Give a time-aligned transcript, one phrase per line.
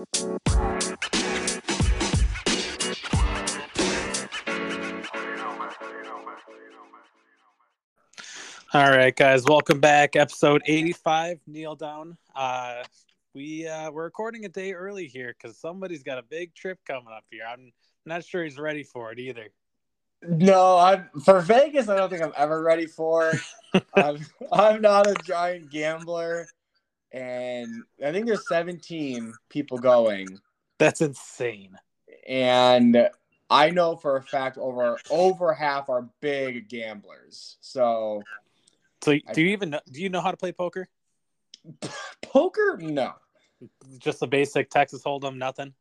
[0.00, 0.06] All
[8.74, 10.16] right, guys, welcome back.
[10.16, 12.16] Episode 85, Kneel Down.
[12.34, 12.82] Uh,
[13.34, 17.12] we uh, we're recording a day early here because somebody's got a big trip coming
[17.14, 17.42] up here.
[17.46, 17.70] I'm
[18.06, 19.48] not sure he's ready for it either.
[20.22, 21.90] No, I'm for Vegas.
[21.90, 23.34] I don't think I'm ever ready for.
[23.94, 26.48] I'm I'm not a giant gambler,
[27.12, 30.38] and I think there's 17 people going,
[30.78, 31.76] That's insane.
[32.28, 33.08] and
[33.50, 37.56] I know for a fact over over half are big gamblers.
[37.60, 38.22] So
[39.02, 40.88] So, do you even know, do you know how to play poker?
[42.22, 43.14] poker, no,
[43.98, 45.74] Just the basic Texas Hold'em, nothing.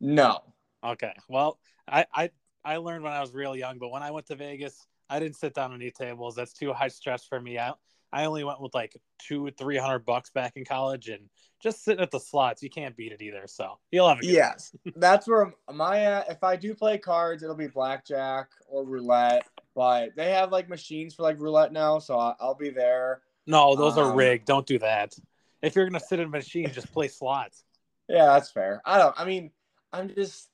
[0.00, 0.40] no.
[0.82, 1.12] Okay.
[1.28, 2.30] Well, I, I
[2.64, 5.36] I learned when I was real young, but when I went to Vegas, I didn't
[5.36, 6.34] sit down on any tables.
[6.34, 7.58] That's too high stress for me.
[7.58, 7.72] I
[8.12, 11.28] I only went with like two, three hundred bucks back in college, and
[11.62, 13.44] just sitting at the slots, you can't beat it either.
[13.46, 17.42] So you'll have a good Yes, that's where my uh, if I do play cards,
[17.42, 19.46] it'll be blackjack or roulette.
[19.74, 23.22] But they have like machines for like roulette now, so I- I'll be there.
[23.46, 24.46] No, those are Um, rigged.
[24.46, 25.14] Don't do that.
[25.62, 27.64] If you're gonna sit in a machine, just play slots.
[28.08, 28.82] Yeah, that's fair.
[28.84, 29.14] I don't.
[29.18, 29.52] I mean,
[29.92, 30.50] I'm just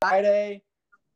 [0.00, 0.62] Friday,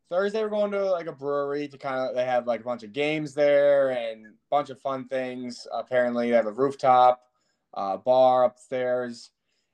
[0.08, 0.42] Thursday.
[0.42, 2.14] We're going to like a brewery to kind of.
[2.14, 5.66] They have like a bunch of games there and a bunch of fun things.
[5.72, 7.22] Apparently, they have a rooftop
[7.74, 9.30] uh, bar upstairs,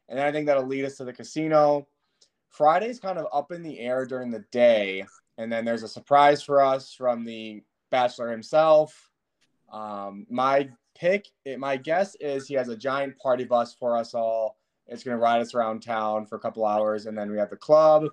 [0.09, 1.87] and I think that'll lead us to the casino.
[2.49, 5.05] Friday's kind of up in the air during the day,
[5.39, 9.11] and then there's a surprise for us from the bachelor himself.
[9.73, 14.57] Um, my pick, my guess is he has a giant party bus for us all.
[14.87, 17.51] It's going to ride us around town for a couple hours, and then we have
[17.51, 18.05] the club.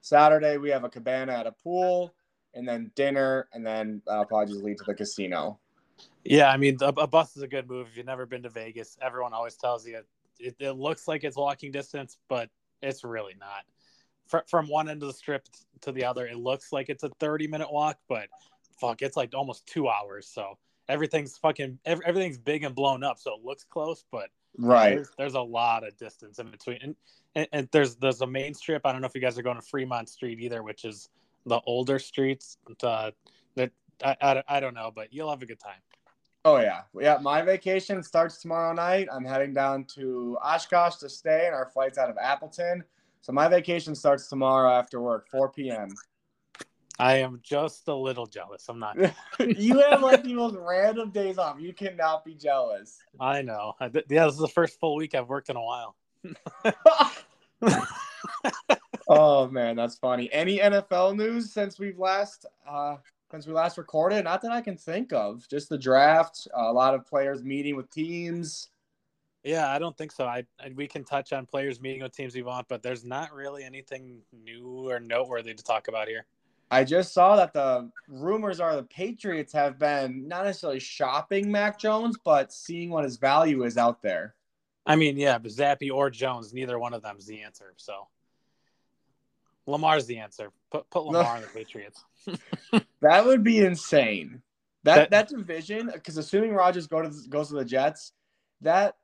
[0.00, 2.14] Saturday we have a cabana at a pool,
[2.54, 5.58] and then dinner, and then that'll probably just lead to the casino.
[6.24, 7.88] Yeah, I mean, a, bus is a good move.
[7.88, 10.02] If you've never been to Vegas, everyone always tells you
[10.38, 12.50] it, it looks like it's walking distance, but
[12.82, 13.64] it's really not.
[14.26, 15.46] Fr- from one end of the strip
[15.82, 18.28] to the other, it looks like it's a 30 minute walk, but
[18.80, 20.28] fuck, it's like almost two hours.
[20.28, 20.58] So
[20.88, 23.18] everything's fucking, ev- everything's big and blown up.
[23.18, 24.96] So it looks close, but Right.
[24.96, 26.78] there's, there's a lot of distance in between.
[26.82, 26.96] And,
[27.34, 28.84] and, and there's, there's a main strip.
[28.84, 31.08] I don't know if you guys are going to Fremont Street either, which is
[31.46, 32.58] the older streets.
[32.82, 33.10] Uh,
[33.56, 33.70] that
[34.04, 35.80] I, I, I don't know, but you'll have a good time.
[36.44, 37.18] Oh yeah, yeah.
[37.20, 39.08] My vacation starts tomorrow night.
[39.12, 42.82] I'm heading down to Oshkosh to stay, and our flight's out of Appleton.
[43.20, 45.90] So my vacation starts tomorrow after work, 4 p.m.
[47.00, 48.68] I am just a little jealous.
[48.68, 48.96] I'm not.
[49.38, 51.58] you have like the most random days off.
[51.58, 52.98] You cannot be jealous.
[53.18, 53.74] I know.
[53.80, 55.96] I, yeah, this is the first full week I've worked in a while.
[59.08, 60.30] oh man, that's funny.
[60.30, 62.96] Any NFL news since we've last uh
[63.30, 64.24] since we last recorded?
[64.24, 65.48] Not that I can think of.
[65.48, 68.68] Just the draft, a lot of players meeting with teams.
[69.42, 70.26] Yeah, I don't think so.
[70.26, 73.32] I, I we can touch on players meeting with teams we want, but there's not
[73.32, 76.26] really anything new or noteworthy to talk about here.
[76.70, 81.78] I just saw that the rumors are the Patriots have been not necessarily shopping Mac
[81.78, 84.34] Jones, but seeing what his value is out there.
[84.86, 87.74] I mean, yeah, but Zappe or Jones, neither one of them is the answer.
[87.76, 88.06] So
[89.66, 90.50] Lamar's the answer.
[90.70, 92.04] Put put Lamar on the Patriots.
[93.02, 94.42] That would be insane.
[94.84, 98.12] That That- that, division, because assuming Rodgers go to goes to the Jets,
[98.60, 98.96] that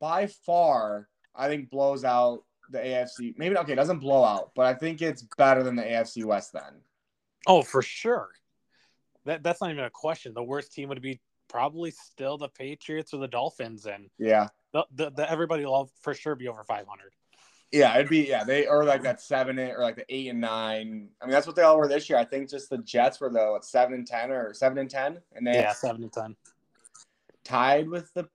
[0.00, 3.34] by far I think blows out the AFC.
[3.38, 6.52] Maybe okay, it doesn't blow out, but I think it's better than the AFC West
[6.52, 6.82] then.
[7.46, 8.28] Oh, for sure.
[9.24, 10.32] That that's not even a question.
[10.34, 14.48] The worst team would be probably still the Patriots or the Dolphins, and Yeah.
[14.72, 17.12] the, the, the everybody will for sure be over 500.
[17.70, 21.10] Yeah, it'd be yeah, they or like that seven or like the eight and nine.
[21.20, 22.18] I mean, that's what they all were this year.
[22.18, 25.20] I think just the Jets were the what, seven and ten or seven and ten,
[25.34, 26.36] and they Yeah, seven and ten.
[27.44, 28.26] tied with the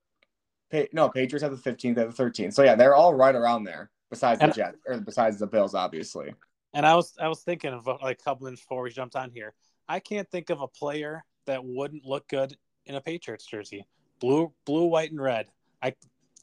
[0.91, 2.53] no Patriots have the fifteenth, have the thirteenth.
[2.53, 3.89] So yeah, they're all right around there.
[4.11, 6.35] Besides the Jets or besides the Bills, obviously.
[6.73, 9.31] And I was I was thinking of like a couple minutes before we jumped on
[9.31, 9.53] here.
[9.87, 13.85] I can't think of a player that wouldn't look good in a Patriots jersey.
[14.19, 15.47] Blue, blue, white, and red.
[15.81, 15.93] I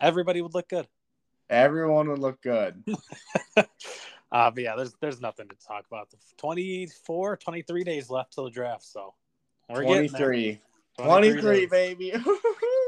[0.00, 0.86] everybody would look good.
[1.48, 2.84] Everyone would look good.
[3.56, 3.64] uh,
[4.32, 6.08] but yeah, there's there's nothing to talk about.
[6.36, 9.14] 24, 23 days left till the draft, so
[9.68, 10.26] we're getting there.
[10.26, 10.60] 23.
[10.98, 12.12] 23, baby.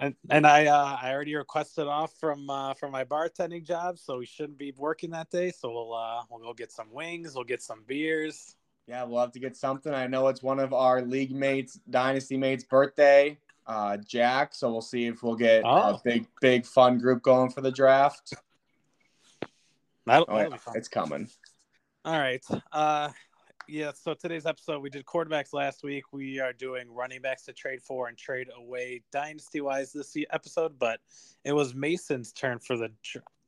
[0.00, 4.18] And, and I uh, I already requested off from uh, from my bartending job, so
[4.18, 5.50] we shouldn't be working that day.
[5.50, 8.56] So we'll uh, we'll go get some wings, we'll get some beers.
[8.86, 9.92] yeah, we'll have to get something.
[9.92, 14.54] I know it's one of our league mates, dynasty mates' birthday, uh, Jack.
[14.54, 15.94] So we'll see if we'll get Oh.
[15.94, 18.32] a big, big fun group going for the draft.
[20.06, 21.28] That'll, Oh, that'll yeah, it's coming.
[22.04, 22.44] All right.
[22.72, 23.10] Uh,
[23.68, 23.92] yeah.
[23.94, 26.04] So today's episode, we did quarterbacks last week.
[26.12, 30.78] We are doing running backs to trade for and trade away dynasty wise this episode,
[30.78, 31.00] but
[31.44, 32.90] it was Mason's turn for the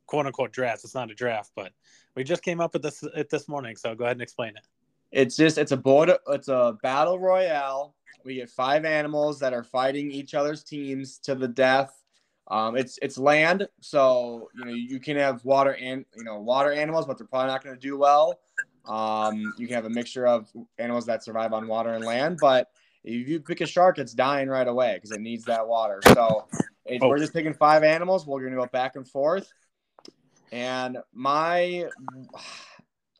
[0.06, 0.84] quote unquote draft.
[0.84, 1.72] It's not a draft, but
[2.14, 3.76] we just came up with this it this morning.
[3.76, 4.66] So go ahead and explain it.
[5.12, 7.94] It's just it's a board it's a battle royale.
[8.24, 12.00] We get five animals that are fighting each other's teams to the death.
[12.48, 16.72] Um, it's it's land, so you know you can have water and you know water
[16.72, 18.38] animals, but they're probably not going to do well.
[18.86, 22.68] Um, you can have a mixture of animals that survive on water and land, but
[23.02, 26.00] if you pick a shark, it's dying right away because it needs that water.
[26.12, 26.46] So
[26.86, 27.08] it, oh.
[27.08, 28.26] we're just picking five animals.
[28.26, 29.52] We're gonna go back and forth.
[30.52, 31.86] And my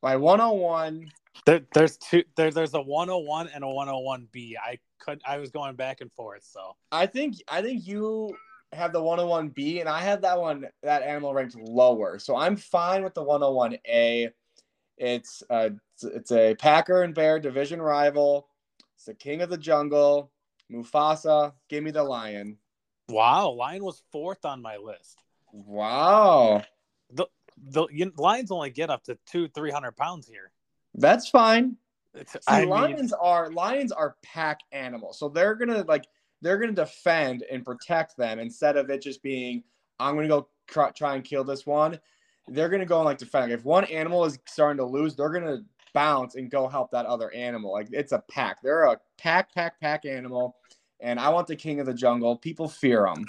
[0.03, 1.11] my 101
[1.47, 5.75] there, there's two there, there's a 101 and a 101b i could i was going
[5.75, 8.37] back and forth so i think i think you
[8.73, 13.03] have the 101b and i have that one that animal ranked lower so i'm fine
[13.03, 14.31] with the 101a
[14.97, 15.71] it's uh,
[16.05, 18.49] a it's a packer and bear division rival
[18.97, 20.31] it's the king of the jungle
[20.73, 22.57] mufasa give me the lion
[23.09, 25.19] wow lion was fourth on my list
[25.53, 26.63] wow
[27.13, 27.27] the
[27.57, 27.87] the
[28.17, 30.51] lions only get up to two three hundred pounds here.
[30.95, 31.77] That's fine.
[32.27, 33.21] See, lions mean...
[33.21, 36.07] are lions are pack animals, so they're gonna like
[36.43, 39.63] they're gonna defend and protect them instead of it just being
[39.99, 41.99] I'm gonna go try, try and kill this one.
[42.49, 43.53] They're gonna go and like defend.
[43.53, 45.65] If one animal is starting to lose, they're gonna
[45.95, 47.73] bounce and go help that other animal.
[47.73, 48.61] Like it's a pack.
[48.63, 50.57] They're a pack, pack, pack animal,
[51.01, 52.37] and I want the king of the jungle.
[52.37, 53.25] People fear them.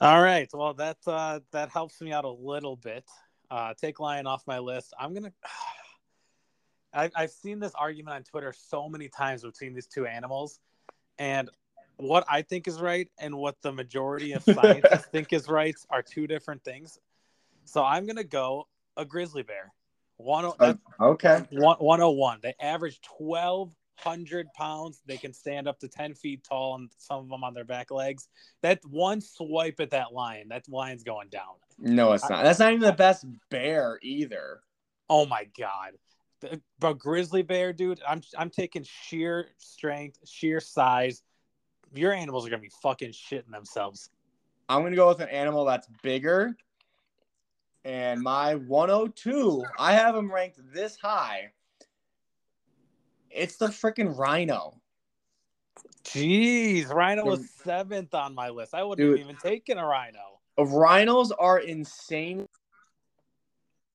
[0.00, 0.48] All right.
[0.52, 3.04] Well, that uh, that helps me out a little bit.
[3.50, 4.92] Uh, take lion off my list.
[4.98, 5.32] I'm gonna.
[6.94, 10.60] I've I've seen this argument on Twitter so many times between these two animals,
[11.18, 11.48] and
[11.96, 16.02] what I think is right and what the majority of scientists think is right are
[16.02, 16.98] two different things.
[17.64, 19.72] So I'm gonna go a grizzly bear.
[20.16, 21.42] One uh, okay.
[21.50, 22.38] One, 101.
[22.42, 25.00] They average 12 hundred pounds.
[25.06, 27.90] They can stand up to ten feet tall, and some of them on their back
[27.90, 28.28] legs.
[28.62, 31.54] That one swipe at that lion, that lion's going down.
[31.78, 32.42] No, it's not.
[32.42, 34.60] That's not even the best bear either.
[35.08, 35.92] Oh my god,
[36.78, 41.22] but grizzly bear, dude, I'm I'm taking sheer strength, sheer size.
[41.94, 44.10] Your animals are gonna be fucking shitting themselves.
[44.68, 46.56] I'm gonna go with an animal that's bigger.
[47.84, 51.50] And my 102, I have them ranked this high
[53.34, 54.80] it's the freaking rhino.
[56.04, 58.74] Jeez, rhino was seventh on my list.
[58.74, 60.40] I wouldn't Dude, have even taken a rhino.
[60.58, 62.48] Rhinos are insane.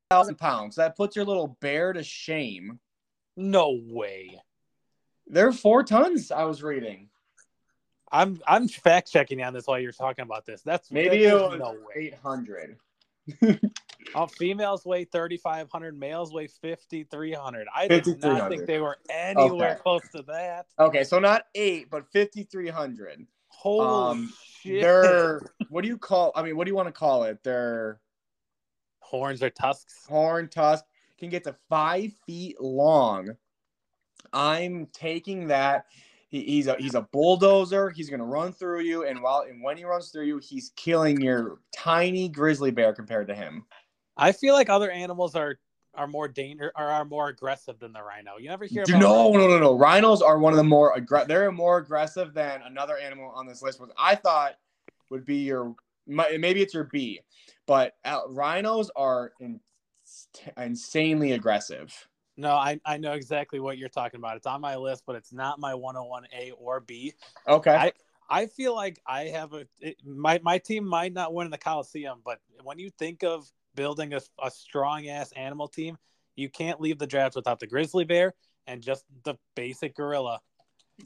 [0.10, 0.78] Thousand pounds.
[0.78, 2.80] That puts your little bear to shame.
[3.36, 4.40] No way.
[5.28, 6.32] They're four tons.
[6.32, 7.10] I was reading.
[8.10, 10.62] I'm I'm fact checking on this while you're talking about this.
[10.62, 12.78] That's maybe it was no eight hundred.
[14.16, 17.68] Oh, females weigh 3,500, males weigh 5,300.
[17.74, 19.82] I did not think they were anywhere okay.
[19.82, 20.68] close to that.
[20.80, 23.26] Okay, so not eight, but 5,300.
[23.48, 24.82] Holy um, shit.
[24.82, 27.40] They're, what do you call, I mean, what do you want to call it?
[27.44, 28.00] They're
[29.00, 30.06] horns or tusks?
[30.08, 30.86] Horn, tusk,
[31.18, 33.36] can get to five feet long.
[34.34, 35.86] I'm taking that
[36.30, 37.90] he, he's a he's a bulldozer.
[37.90, 41.22] He's gonna run through you, and while and when he runs through you, he's killing
[41.22, 43.66] your tiny grizzly bear compared to him.
[44.18, 45.58] I feel like other animals are
[45.94, 48.38] are more danger or are more aggressive than the rhino.
[48.38, 49.78] You never hear about no, no, no, no.
[49.78, 51.28] Rhinos are one of the more aggressive.
[51.28, 53.80] They're more aggressive than another animal on this list.
[53.80, 54.56] Was I thought
[55.10, 55.76] would be your
[56.06, 57.22] maybe it's your B,
[57.66, 59.60] but uh, rhinos are in,
[60.58, 62.08] insanely aggressive.
[62.38, 64.38] No, I, I know exactly what you're talking about.
[64.38, 67.14] It's on my list, but it's not my 101A or B.
[67.48, 67.76] Okay.
[67.76, 67.92] I,
[68.30, 71.58] I feel like I have a it, my my team might not win in the
[71.58, 75.98] Coliseum, but when you think of building a, a strong ass animal team,
[76.36, 78.34] you can't leave the draft without the grizzly bear
[78.68, 80.42] and just the basic gorilla.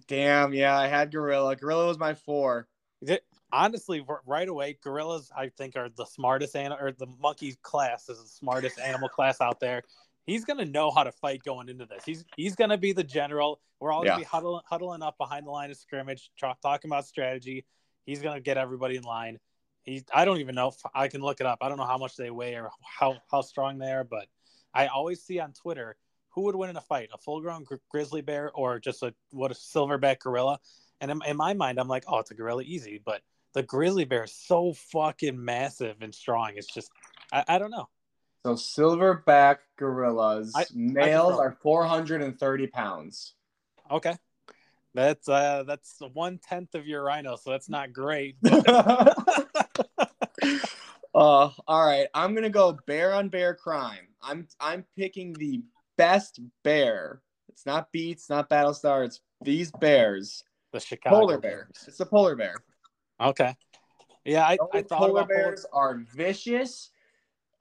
[0.08, 1.56] Damn, yeah, I had gorilla.
[1.56, 2.68] Gorilla was my four.
[3.02, 3.24] It,
[3.54, 8.22] honestly, right away, gorillas I think are the smartest animal or the monkey class is
[8.22, 9.84] the smartest animal class out there
[10.26, 12.04] he's gonna know how to fight going into this.
[12.06, 13.60] He's he's gonna be the general.
[13.80, 14.20] We're all gonna yeah.
[14.20, 17.66] be huddling huddling up behind the line of scrimmage, talk, talking about strategy.
[18.06, 19.40] He's gonna get everybody in line.
[19.84, 21.60] He I don't even know if I can look it up.
[21.62, 24.28] I don't know how much they weigh or how how strong they are, but
[24.74, 25.98] I always see on Twitter
[26.30, 29.14] who would win in a fight, a full grown gr- grizzly bear or just a
[29.32, 30.60] what a silverback gorilla.
[31.02, 33.22] And in, in my mind, I'm like, oh, it's a gorilla easy, but
[33.54, 36.54] the grizzly bear is so fucking massive and strong.
[36.56, 36.92] It's just
[37.34, 37.90] I, I don't know.
[38.44, 43.36] So silverback gorillas, I, males I are 430 pounds.
[43.90, 44.16] Okay.
[44.94, 48.36] That's uh that's one tenth of your rhino, so that's not great.
[48.44, 49.14] uh
[51.14, 52.08] all right.
[52.14, 54.08] I'm gonna go bear on bear crime.
[54.22, 55.62] I'm I'm picking the
[55.98, 57.22] best bear.
[57.48, 60.44] It's not Beets, not Battlestar, it's these bears.
[60.74, 61.70] The Chicago polar bear.
[61.72, 61.88] Bears.
[61.88, 62.56] It's a polar bear.
[63.20, 63.56] Okay.
[64.26, 65.84] Yeah, I, I thought polar bears polar...
[65.84, 66.92] are vicious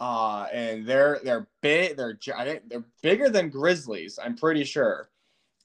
[0.00, 1.96] uh, and they're they're big.
[1.96, 4.18] They're I think they're bigger than grizzlies.
[4.22, 5.10] I'm pretty sure.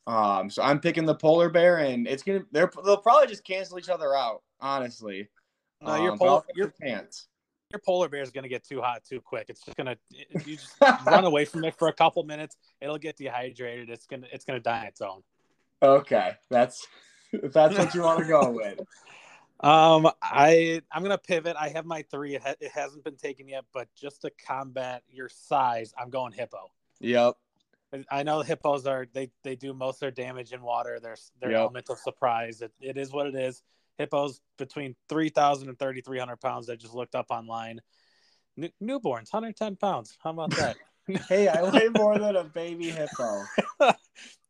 [0.08, 3.80] Um, so I'm picking the polar bear, and it's gonna they're they'll probably just cancel
[3.80, 4.42] each other out.
[4.62, 5.28] Honestly,
[5.82, 7.28] No, your Um, but polar- your- chance.
[7.72, 9.48] Your polar bear is gonna get too hot too quick.
[9.50, 9.98] It's just gonna
[10.46, 10.76] you just
[11.06, 12.58] run away from it for a couple minutes.
[12.80, 13.90] It'll get dehydrated.
[13.90, 15.24] It's gonna it's gonna die on its own.
[15.82, 16.86] Okay, that's
[17.34, 18.80] if that's what you want to go with.
[19.62, 21.56] Um, I I'm gonna pivot.
[21.60, 22.36] I have my three.
[22.36, 26.34] It, ha- it hasn't been taken yet, but just to combat your size, I'm going
[26.34, 26.72] hippo.
[27.00, 27.36] Yep.
[28.12, 31.00] I know hippos are they they do most of their damage in water.
[31.02, 31.60] There's their Yep.
[31.62, 32.62] element of surprise.
[32.62, 33.64] It, it is what it is.
[33.98, 36.70] Hippos between 3,000 and 3,300 pounds.
[36.70, 37.80] I just looked up online.
[38.58, 40.18] New, newborns, 110 pounds.
[40.22, 40.76] How about that?
[41.30, 43.44] Hey, I weigh more than a baby hippo.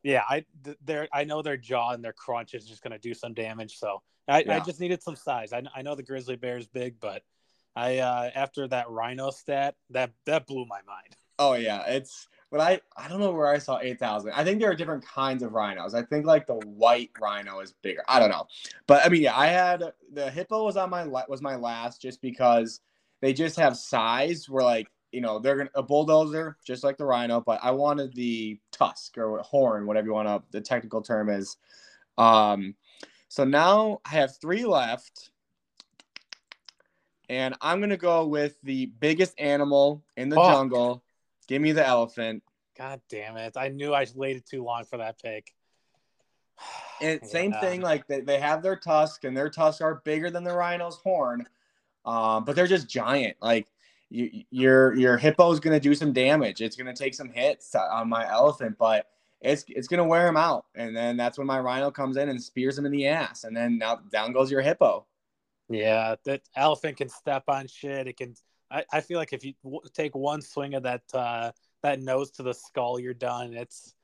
[0.03, 2.97] yeah, I th- their I know their jaw and their crunch is just going to
[2.97, 3.77] do some damage.
[3.77, 5.53] So I, I just needed some size.
[5.53, 7.23] I, I know the grizzly bear is big, but
[7.75, 11.15] I uh, after that rhino stat that that blew my mind.
[11.37, 14.31] Oh yeah, it's but I I don't know where I saw eight thousand.
[14.31, 15.93] I think there are different kinds of rhinos.
[15.93, 18.03] I think like the white rhino is bigger.
[18.07, 18.47] I don't know,
[18.87, 22.21] but I mean yeah, I had the hippo was on my was my last just
[22.21, 22.79] because
[23.21, 24.49] they just have size.
[24.49, 28.13] Where like you know they're gonna a bulldozer just like the rhino, but I wanted
[28.13, 31.57] the tusk or horn, whatever you want to the technical term is.
[32.17, 32.75] Um,
[33.35, 35.29] so now I have three left.
[37.27, 40.47] And I'm gonna go with the biggest animal in the Oh.
[40.47, 41.03] jungle.
[41.49, 42.43] Give me the elephant.
[42.77, 43.57] God damn it!
[43.57, 45.53] I knew I waited too long for that pick.
[47.01, 47.59] And same Yeah.
[47.59, 50.95] thing, like they, they have their tusk, and their tusks are bigger than the rhino's
[51.03, 51.45] horn,
[52.05, 53.35] um, but they're just giant.
[53.41, 53.67] Like
[54.09, 56.61] you, your your hippo's gonna do some damage.
[56.61, 59.09] It's gonna take some hits on my elephant, but
[59.41, 60.65] it's it's gonna wear him out.
[60.75, 63.55] And then that's when my rhino comes in and spears him in the ass, and
[63.55, 65.05] then now down goes your hippo.
[65.69, 68.07] Yeah, that elephant can step on shit.
[68.07, 68.35] It can.
[68.71, 71.51] I, I feel like if you w- take one swing of that uh,
[71.83, 73.53] that nose to the skull, you're done.
[73.53, 73.95] It's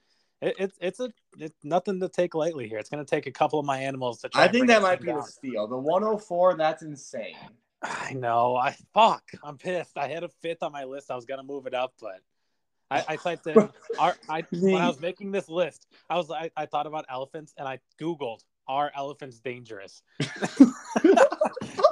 [0.42, 2.80] it, it's it's a it's nothing to take lightly here.
[2.80, 4.30] It's gonna take a couple of my animals to.
[4.30, 5.68] Try I think that might be the steal.
[5.68, 7.36] The 104, that's insane.
[7.84, 8.56] I know.
[8.56, 9.24] I fuck.
[9.44, 9.98] I'm pissed.
[9.98, 11.12] I had a fifth on my list.
[11.12, 12.22] I was gonna move it up, but
[12.92, 13.70] I, I typed in.
[14.00, 17.54] Are, I when I was making this list, I was I, I thought about elephants
[17.58, 20.02] and I googled are elephants dangerous?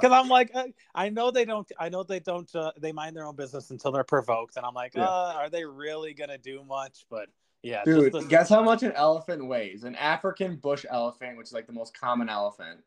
[0.00, 1.70] Because I'm like I, I know they don't.
[1.78, 2.52] I know they don't.
[2.54, 5.06] Uh, they mind their own business until they're provoked, and I'm like, Yeah.
[5.08, 7.04] uh, are they really gonna do much?
[7.10, 7.28] But
[7.62, 9.84] yeah, Dude, the- guess how much an elephant weighs?
[9.84, 12.80] An African bush elephant, which is like the most common elephant,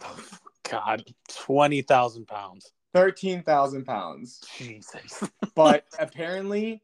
[0.68, 2.72] God, twenty thousand pounds.
[2.94, 4.40] 13,000 pounds.
[4.56, 5.22] Jesus.
[5.54, 6.82] But apparently,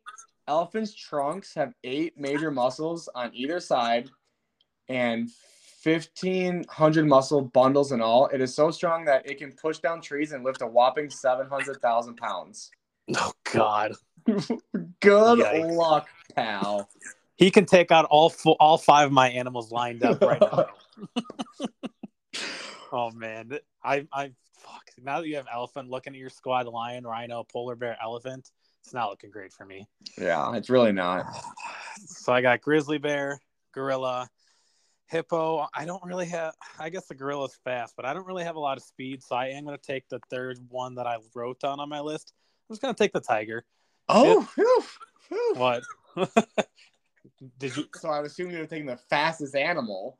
[0.52, 4.10] elephants' trunks have eight major muscles on either side
[4.90, 5.30] and
[5.82, 8.26] 1,500 muscle bundles in all.
[8.26, 12.16] It is so strong that it can push down trees and lift a whopping 700,000
[12.16, 12.70] pounds.
[13.16, 13.94] Oh God.
[14.26, 15.74] Good Yikes.
[15.74, 16.90] luck, pal.
[17.36, 20.66] He can take out all four, all five of my animals lined up right now.
[22.92, 24.84] oh man, I I fuck.
[25.02, 28.52] Now that you have elephant, looking at your squad: lion, rhino, polar bear, elephant.
[28.84, 29.86] It's not looking great for me.
[30.18, 31.26] Yeah, it's really not.
[32.06, 33.40] So I got grizzly bear,
[33.72, 34.28] gorilla,
[35.06, 35.66] hippo.
[35.74, 36.54] I don't really have.
[36.78, 39.22] I guess the gorilla's fast, but I don't really have a lot of speed.
[39.22, 42.00] So I am going to take the third one that I wrote down on my
[42.00, 42.32] list.
[42.68, 43.64] I'm just going to take the tiger.
[44.08, 44.82] Oh, phew,
[45.28, 45.54] phew.
[45.56, 45.82] What?
[47.58, 47.84] Did you?
[47.94, 50.18] So I'm assuming you're taking the fastest animal.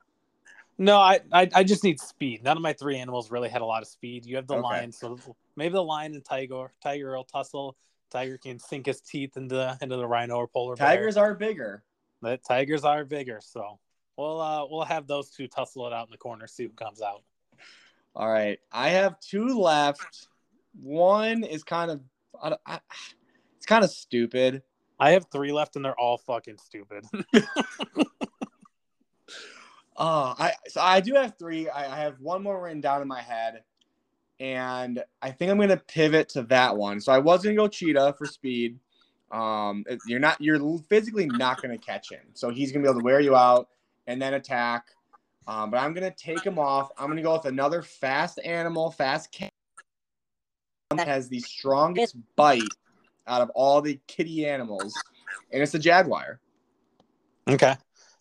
[0.77, 2.43] No, I, I I just need speed.
[2.43, 4.25] None of my three animals really had a lot of speed.
[4.25, 4.61] You have the Okay.
[4.63, 5.19] lion, so
[5.55, 6.71] maybe the lion and tiger.
[6.81, 7.75] Tiger will tussle.
[8.13, 10.87] Tiger can sink his teeth into into the rhino or polar bear.
[10.87, 11.83] Tigers are bigger.
[12.21, 13.79] The tigers are bigger, so
[14.17, 17.01] we'll uh we'll have those two tussle it out in the corner, see who comes
[17.01, 17.23] out.
[18.15, 20.27] All right, I have two left.
[20.79, 22.01] One is kind of,
[22.41, 22.79] I, I,
[23.57, 24.61] it's kind of stupid.
[24.99, 27.05] I have three left, and they're all fucking stupid.
[29.95, 31.69] Uh, I so I do have three.
[31.69, 33.63] I, I have one more written down in my head,
[34.43, 36.99] and I think I'm gonna pivot to that one.
[36.99, 38.77] So I was gonna go cheetah for speed.
[39.31, 40.59] Um, you're not, you're
[40.89, 43.69] physically not gonna catch him, so he's gonna be able to wear you out
[44.05, 44.87] and then attack.
[45.47, 46.91] Um, but I'm gonna take him off.
[46.97, 49.49] I'm gonna go with another fast animal, fast cat.
[50.97, 52.75] Has the strongest bite
[53.25, 55.01] out of all the kitty animals,
[55.53, 56.41] and it's the jaguar.
[57.47, 57.75] okay.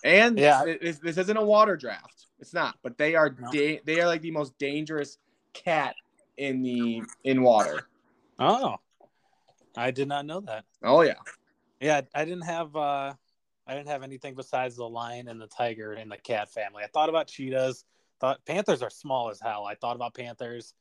[0.05, 0.64] And Yeah.
[0.64, 2.29] yeah, this, this isn't a water draft.
[2.38, 3.50] It's not, but they are No.
[3.50, 5.19] da- they are like the most dangerous
[5.52, 5.97] cat
[6.43, 7.87] in the in water.
[8.39, 8.77] Oh,
[9.77, 10.65] I did not know that.
[10.83, 11.15] Oh yeah,
[11.81, 13.15] Yeah, I didn't have uh
[13.67, 16.83] I didn't have anything besides the lion and the tiger and the cat family.
[16.83, 17.85] I thought about cheetahs.
[18.21, 19.65] Thought panthers are small as hell.
[19.65, 20.75] I thought about panthers.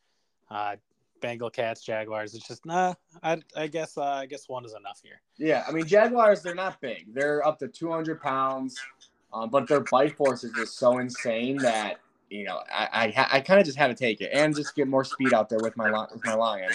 [0.49, 0.75] Uh,
[1.21, 2.33] Bengal Cats, Jaguars.
[2.33, 2.95] It's just nah.
[3.21, 5.21] I, I guess uh, I guess one is enough here.
[5.37, 7.13] Yeah, I mean Jaguars, they're not big.
[7.13, 8.79] They're up to 200 pounds,
[9.31, 12.00] um, but their bite force is just so insane that
[12.31, 14.87] you know I I, I kind of just had to take it and just get
[14.87, 16.71] more speed out there with my with my lion.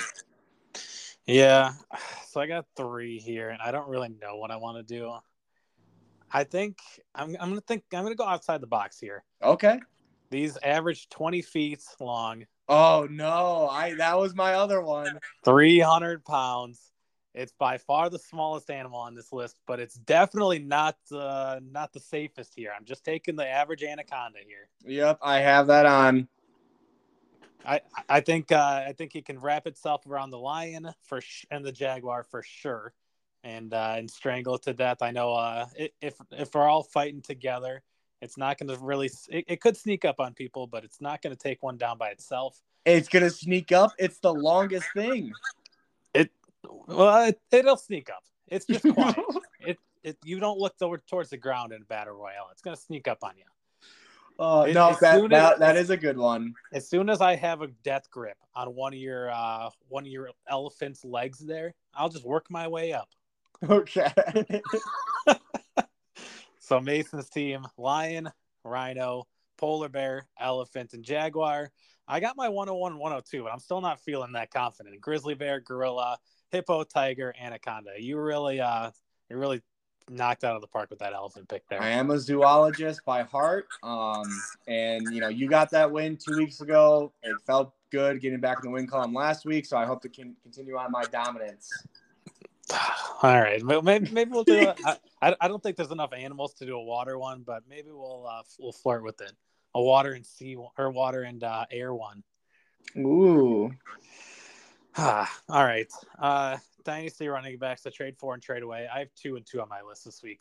[1.26, 1.72] Yeah,
[2.28, 5.12] so I got three here, and I don't really know what I want to do.
[6.32, 6.78] I think
[7.14, 9.24] I'm I'm gonna think I'm gonna go outside the box here.
[9.42, 9.80] Okay.
[10.30, 12.44] These average 20 feet long.
[12.68, 15.18] Oh no, I that was my other one.
[15.44, 16.92] 300 pounds.
[17.36, 21.92] It's by far the smallest animal on this list, but it's definitely not uh, not
[21.92, 22.72] the safest here.
[22.74, 24.68] I'm just taking the average anaconda here.
[24.86, 26.28] Yep, I have that on.
[27.66, 31.44] I I think uh, I think he can wrap itself around the lion for sh-
[31.50, 32.94] and the jaguar for sure,
[33.44, 35.02] and uh, and strangle it to death.
[35.02, 35.66] I know uh,
[36.00, 37.82] if if we're all fighting together,
[38.22, 39.10] it's not going to really.
[39.28, 41.98] It, it could sneak up on people, but it's not going to take one down
[41.98, 42.62] by itself.
[42.86, 43.92] It's going to sneak up.
[43.98, 45.32] It's the longest thing.
[46.86, 48.24] Well, it, it'll sneak up.
[48.48, 49.16] It's just quiet.
[49.60, 52.48] it it you don't look toward, towards the ground in a battle royale.
[52.52, 53.44] It's going to sneak up on you.
[54.38, 56.54] Oh uh, no, that, that, as, that is a good one.
[56.72, 60.12] As soon as I have a death grip on one of your uh one of
[60.12, 63.08] your elephant's legs there, I'll just work my way up.
[63.70, 64.12] Okay.
[66.58, 68.28] so Mason's team: lion,
[68.64, 71.72] rhino, polar bear, elephant, and jaguar.
[72.06, 75.00] I got my 101 102, but I'm still not feeling that confident.
[75.00, 76.18] Grizzly bear, gorilla,
[76.50, 77.92] hippo, tiger, anaconda.
[77.98, 78.90] You really uh
[79.30, 79.62] you really
[80.08, 81.82] knocked out of the park with that elephant pick there.
[81.82, 83.66] I am a zoologist by heart.
[83.82, 84.24] Um,
[84.66, 87.12] and you know, you got that win two weeks ago.
[87.22, 90.08] It felt good getting back in the win column last week, so I hope to
[90.08, 91.70] can continue on my dominance.
[93.22, 94.58] All right, maybe, maybe we'll do.
[94.58, 94.80] it.
[95.22, 98.26] I, I don't think there's enough animals to do a water one, but maybe we'll
[98.28, 99.32] uh, we'll flirt with it.
[99.74, 102.22] A water and sea or water and uh, air one.
[102.96, 103.72] Ooh.
[104.96, 105.90] Ah, all right.
[106.18, 108.88] Uh, dynasty running backs to trade for and trade away.
[108.92, 110.40] I have two and two on my list this week.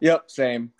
[0.00, 0.72] Yep, same.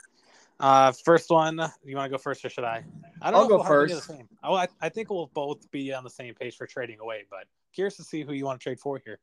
[0.59, 2.83] Uh, first one, you want to go first or should I?
[3.20, 4.11] I don't I'll go we'll first.
[4.42, 7.44] Oh, I, I think we'll both be on the same page for trading away, but
[7.74, 9.18] curious to see who you want to trade for here.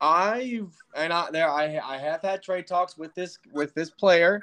[0.00, 4.42] I've and I there I I have had trade talks with this with this player.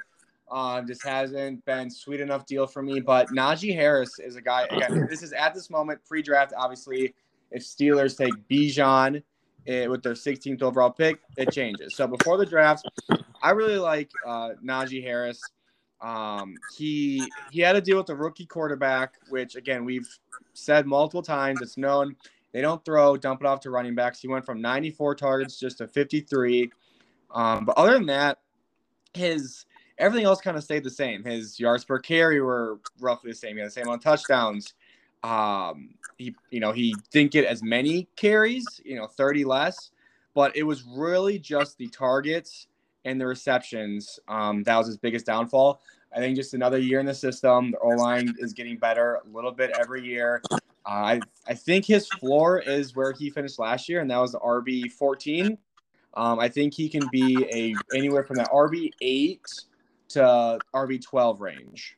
[0.50, 3.00] Um, just hasn't been sweet enough deal for me.
[3.00, 4.66] But Najee Harris is a guy.
[4.70, 6.52] Again, this is at this moment pre-draft.
[6.56, 7.14] Obviously,
[7.50, 9.22] if Steelers take Bijan
[9.64, 11.96] it, with their 16th overall pick, it changes.
[11.96, 12.88] So before the draft,
[13.42, 15.40] I really like uh, Najee Harris.
[16.00, 20.08] Um, he he had to deal with a rookie quarterback, which again we've
[20.52, 21.62] said multiple times.
[21.62, 22.16] It's known
[22.52, 24.20] they don't throw, dump it off to running backs.
[24.20, 26.70] He went from 94 targets just to 53.
[27.30, 28.38] Um, but other than that,
[29.14, 29.66] his
[29.98, 31.24] everything else kind of stayed the same.
[31.24, 33.56] His yards per carry were roughly the same.
[33.56, 34.74] He had the same on touchdowns.
[35.22, 39.90] Um, he, you know, he didn't get as many carries, you know, 30 less,
[40.34, 42.68] but it was really just the targets
[43.04, 44.18] and the receptions.
[44.28, 45.80] Um, that was his biggest downfall.
[46.14, 47.72] I think just another year in the system.
[47.72, 50.42] The O line is getting better a little bit every year.
[50.50, 54.32] Uh, I I think his floor is where he finished last year, and that was
[54.32, 55.58] the RB 14.
[56.14, 59.42] Um, I think he can be a anywhere from that RB eight
[60.10, 61.96] to RB 12 range.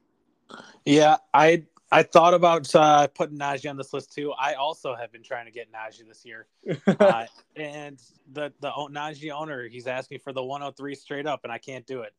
[0.85, 4.33] Yeah, I I thought about uh, putting Najee on this list too.
[4.33, 6.47] I also have been trying to get Najee this year,
[6.87, 7.25] uh,
[7.57, 7.99] and
[8.33, 12.03] the the Najee owner he's asking for the 103 straight up, and I can't do
[12.03, 12.13] it.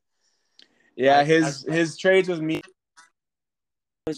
[0.96, 2.62] Yeah, his I, his trades with me.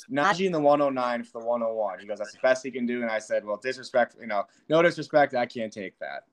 [0.09, 1.99] Najee in the 109 for the 101.
[1.99, 3.01] He goes, that's the best he can do.
[3.01, 5.35] And I said, well, disrespect, you know, no disrespect.
[5.35, 6.23] I can't take that.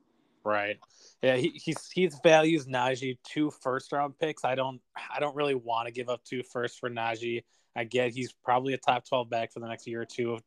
[0.44, 0.78] Right.
[1.22, 1.36] Yeah.
[1.36, 4.44] He, he's, he's values Najee two first round picks.
[4.44, 4.80] I don't,
[5.12, 7.42] I don't really want to give up two first for Najee.
[7.78, 10.38] I get he's probably a top 12 back for the next year or two.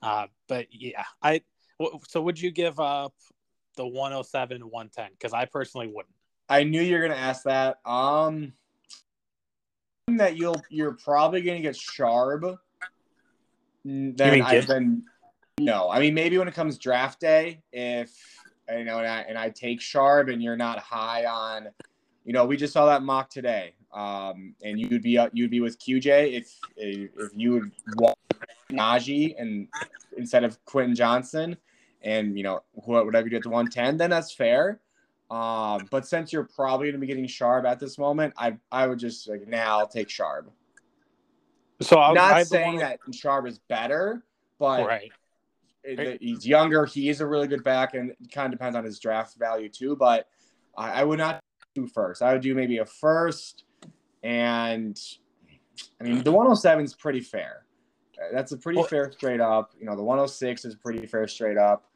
[0.00, 1.42] Uh, but yeah, I
[2.08, 3.14] so would you give up
[3.76, 5.10] the 107 110?
[5.10, 6.14] Because I personally wouldn't.
[6.48, 7.80] I knew you were gonna ask that.
[7.84, 8.52] Um,
[10.06, 12.56] that you'll you're probably gonna get Sharb.
[13.84, 15.02] Then I've been
[15.58, 15.90] no.
[15.90, 18.12] I mean, maybe when it comes draft day, if
[18.68, 21.68] you know, and I, and I take Sharb, and you're not high on,
[22.24, 23.74] you know, we just saw that mock today.
[23.92, 28.18] Um, and you'd be you'd be with QJ if if you would want
[28.70, 29.68] Najee and
[30.16, 31.56] instead of Quentin Johnson,
[32.02, 34.80] and you know whatever you get to 110, then that's fair.
[35.30, 38.86] Um, but since you're probably going to be getting Sharb at this moment, I I
[38.86, 40.46] would just like now take Sharb.
[41.80, 44.24] So I'm not I saying that Sharb is better,
[44.58, 45.10] but right.
[45.84, 46.86] It, he's younger.
[46.86, 49.68] He is a really good back, and it kind of depends on his draft value
[49.68, 49.96] too.
[49.96, 50.28] But
[50.76, 51.42] I, I would not
[51.74, 52.22] do first.
[52.22, 53.64] I would do maybe a first
[54.22, 55.00] and
[56.00, 57.64] I mean, the 107 is pretty fair.
[58.32, 59.72] That's a pretty well, fair straight up.
[59.78, 61.86] You know, the 106 is pretty fair straight up.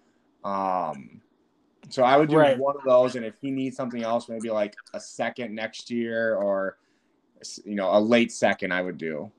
[0.45, 1.21] Um,
[1.89, 2.59] so I would do Right.
[2.59, 6.35] one of those, and if he needs something else, maybe like a second next year
[6.37, 6.79] or
[7.65, 9.31] you know a late second, I would do.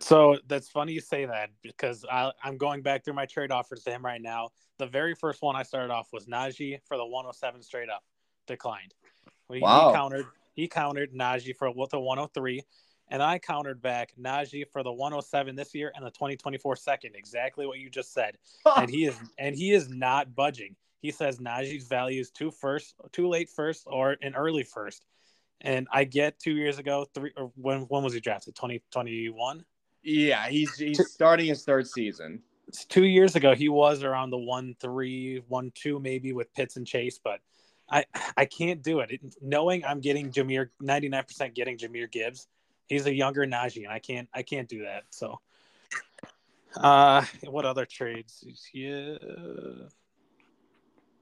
[0.00, 3.84] So that's funny you say that because I, I'm going back through my trade offers
[3.84, 4.50] to him right now.
[4.78, 8.02] The very first one I started off was Najee for the 107 straight up,
[8.46, 8.92] declined.
[9.52, 9.92] He- Wow.
[9.92, 10.26] Countered.
[10.54, 12.62] He countered Najee for what the 103,
[13.08, 17.14] and I countered back Najee for the 107 this year and the 2024 second.
[17.16, 18.38] Exactly what you just said.
[18.76, 20.76] and he is and he is not budging.
[21.00, 25.04] He says Najee's value is too first, too late first, or an early first.
[25.60, 28.54] And I get two years ago, three or when when was he drafted?
[28.54, 29.64] Twenty twenty one.
[30.02, 32.42] yeah, he's he's starting his third season.
[32.88, 36.86] Two years ago, he was around the one three, one two, maybe with Pitts and
[36.86, 37.40] Chase, but
[37.88, 38.04] I
[38.36, 39.10] I can't do it.
[39.10, 42.48] it knowing I'm getting Jahmyr ninety nine percent getting Jahmyr Gibbs,
[42.88, 45.04] he's a younger Najee, and I can't I can't do that.
[45.10, 45.40] So,
[46.76, 48.44] uh, what other trades?
[48.72, 49.16] Yeah,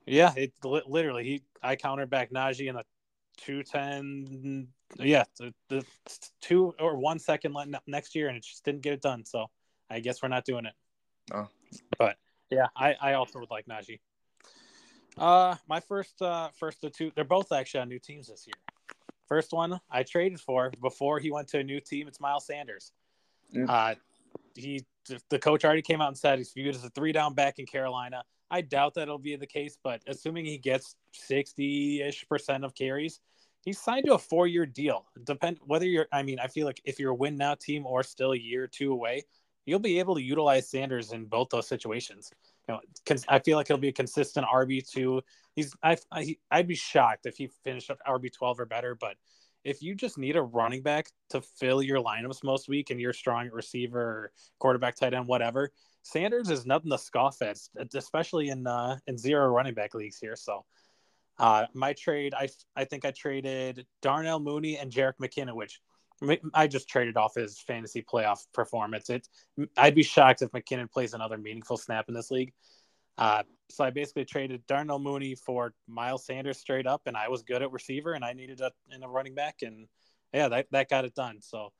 [0.06, 0.32] yeah.
[0.36, 2.84] It li- literally he I countered back Najee in the
[3.36, 4.68] two ten.
[4.98, 5.84] Yeah, the, the
[6.42, 9.24] two or one second next year, and it just didn't get it done.
[9.24, 9.46] So
[9.88, 10.74] I guess we're not doing it.
[11.32, 11.48] Oh.
[11.98, 12.16] But
[12.50, 14.00] yeah, I I also would like Najee.
[15.18, 18.54] Uh, my first uh first the two they're both actually on new teams this year.
[19.28, 22.08] First one I traded for before he went to a new team.
[22.08, 22.92] It's Miles Sanders.
[23.54, 23.68] Mm.
[23.68, 23.94] Uh,
[24.54, 24.84] he
[25.30, 27.66] the coach already came out and said he's viewed as a three down back in
[27.66, 28.24] Carolina.
[28.50, 33.20] I doubt that'll be the case, but assuming he gets sixty ish percent of carries,
[33.62, 35.06] he's signed to a four year deal.
[35.24, 36.06] Depend whether you're.
[36.12, 38.64] I mean, I feel like if you're a win now team or still a year
[38.64, 39.24] or two away,
[39.64, 42.30] you'll be able to utilize Sanders in both those situations.
[42.68, 45.22] You know, I feel like he'll be a consistent RB two.
[45.54, 49.16] He's I, I I'd be shocked if he finished up RB twelve or better, but
[49.64, 53.12] if you just need a running back to fill your lineups most week and you're
[53.12, 55.70] strong at receiver quarterback, tight end, whatever,
[56.02, 57.58] Sanders is nothing to scoff at,
[57.94, 60.34] especially in uh, in zero running back leagues here.
[60.36, 60.64] So,
[61.38, 65.80] uh, my trade, I I think I traded Darnell Mooney and Jerick McKinnon, which
[66.54, 69.10] I just traded off his fantasy playoff performance.
[69.10, 69.28] It
[69.76, 72.52] I'd be shocked if McKinnon plays another meaningful snap in this league.
[73.18, 77.42] Uh, so I basically traded Darnell Mooney for Miles Sanders straight up, and I was
[77.42, 79.86] good at receiver, and I needed a in a running back, and
[80.32, 81.40] yeah, that that got it done.
[81.40, 81.72] So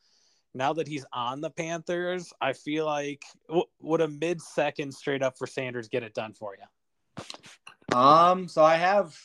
[0.55, 5.23] now that he's on the Panthers, I feel like w- would a mid second straight
[5.23, 7.97] up for Sanders get it done for you?
[7.97, 9.19] Um, so I have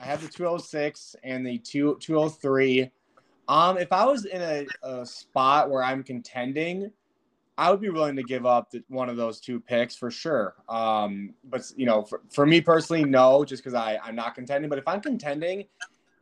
[0.00, 2.90] I have the 206 and the 2 203.
[3.48, 6.92] Um, if I was in a, a spot where I'm contending,
[7.56, 10.54] I would be willing to give up the, one of those two picks for sure.
[10.68, 14.68] Um, but you know, for, for me personally, no, just because I I'm not contending.
[14.68, 15.64] But if I'm contending,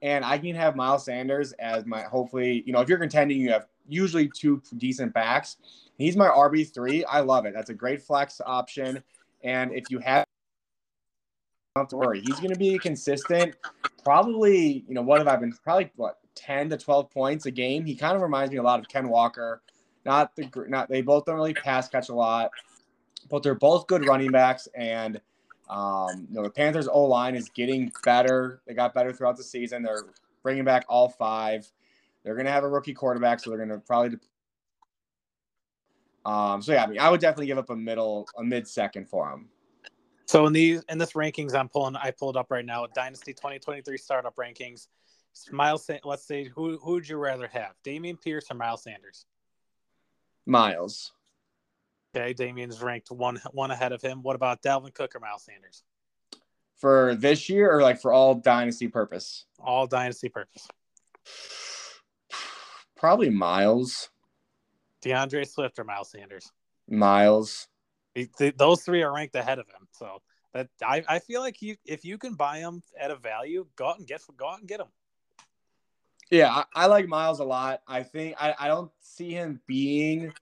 [0.02, 3.50] and I can have Miles Sanders as my hopefully, you know, if you're contending, you
[3.50, 5.56] have usually two decent backs.
[5.98, 7.04] He's my RB three.
[7.04, 7.54] I love it.
[7.54, 9.02] That's a great flex option.
[9.42, 10.24] And if you have
[11.74, 12.20] don't have to worry.
[12.20, 13.54] He's going to be consistent.
[14.02, 15.52] Probably, you know, what have I been?
[15.62, 17.84] Probably what ten to twelve points a game.
[17.84, 19.62] He kind of reminds me a lot of Ken Walker.
[20.04, 22.50] Not the not they both don't really pass catch a lot,
[23.28, 24.68] but they're both good running backs.
[24.76, 25.20] And
[25.68, 28.60] um, you know, the Panthers O line is getting better.
[28.66, 29.82] They got better throughout the season.
[29.82, 30.04] They're
[30.42, 31.68] bringing back all five.
[32.22, 34.18] They're to have a rookie quarterback, so they're to probably.
[36.24, 39.08] Um, so yeah, I mean, I would definitely give up a middle, a mid second
[39.08, 39.48] for him.
[40.26, 41.96] So in these in this rankings, I'm pulling.
[41.96, 42.86] I pulled up right now.
[42.94, 44.88] Dynasty 2023 startup rankings.
[45.50, 49.26] Miles, let's say who who would you rather have, Dameon Pierce or Miles Sanders?
[50.46, 51.12] Miles.
[52.16, 54.22] Okay, Dameon's ranked one one ahead of him.
[54.22, 55.82] What about Dalvin Cook or Miles Sanders?
[56.76, 59.46] For this year or like for all dynasty purpose?
[59.58, 60.66] All dynasty purpose.
[62.96, 64.10] Probably Miles.
[65.02, 66.50] D'Andre Swift or Miles Sanders?
[66.88, 67.68] Miles.
[68.56, 69.86] Those three are ranked ahead of him.
[69.92, 70.22] So
[70.54, 73.88] that I, I feel like you if you can buy them at a value, go
[73.88, 74.88] out and get go out and get them.
[76.30, 77.82] Yeah, I, I like Miles a lot.
[77.86, 80.32] I think I, I don't see him being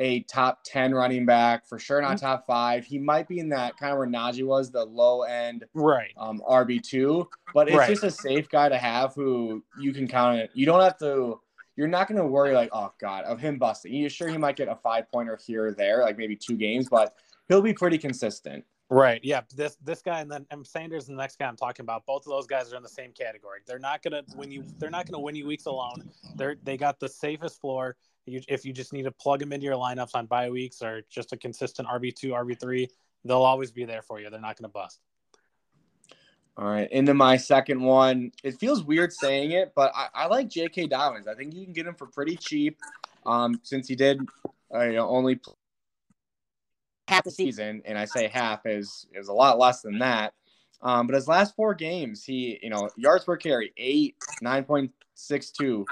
[0.00, 2.84] a top 10 running back for sure, not top five.
[2.84, 6.12] He might be in that kind of where Najee was, the low end Right.
[6.16, 7.88] um, RB2, but it's Right.
[7.88, 10.48] just a safe guy to have who you can count on.
[10.52, 11.40] You don't have to,
[11.76, 13.92] you're not going to worry like, oh God, of him busting.
[13.92, 16.88] You're sure he might get a five pointer here or there, like maybe two games,
[16.88, 17.14] but
[17.48, 18.64] he'll be pretty consistent.
[18.90, 19.20] Right.
[19.22, 19.40] Yeah.
[19.56, 22.04] This this guy and then and Sanders and the next guy I'm talking about.
[22.06, 23.60] Both of those guys are in the same category.
[23.66, 24.64] They're not gonna win you.
[24.78, 26.10] They're not gonna win you weeks alone.
[26.36, 27.96] They're they got the safest floor.
[28.26, 31.02] You, if you just need to plug them into your lineups on bye weeks or
[31.10, 32.88] just a consistent RB two, RB three,
[33.24, 34.30] they'll always be there for you.
[34.30, 35.00] They're not gonna bust.
[36.56, 38.30] All right, into my second one.
[38.44, 40.86] It feels weird saying it, but I, I like J.K.
[40.86, 41.26] Dobbins.
[41.26, 42.78] I think you can get him for pretty cheap,
[43.26, 44.20] um, since he did,
[44.72, 45.54] uh, you know, only play
[47.08, 50.34] half the season, and I say half is is a lot less than that.
[50.82, 55.86] Um, but his last four games, he, you know, yards per carry, eight, 9.62,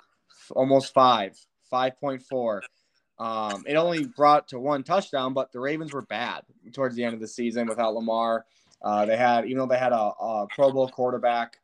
[0.50, 1.34] almost five,
[1.72, 2.60] 5.4.
[3.18, 7.14] Um, it only brought to one touchdown, but the Ravens were bad towards the end
[7.14, 8.44] of the season without Lamar.
[8.82, 11.58] Uh, they had, even though they had a, a Pro Bowl quarterback,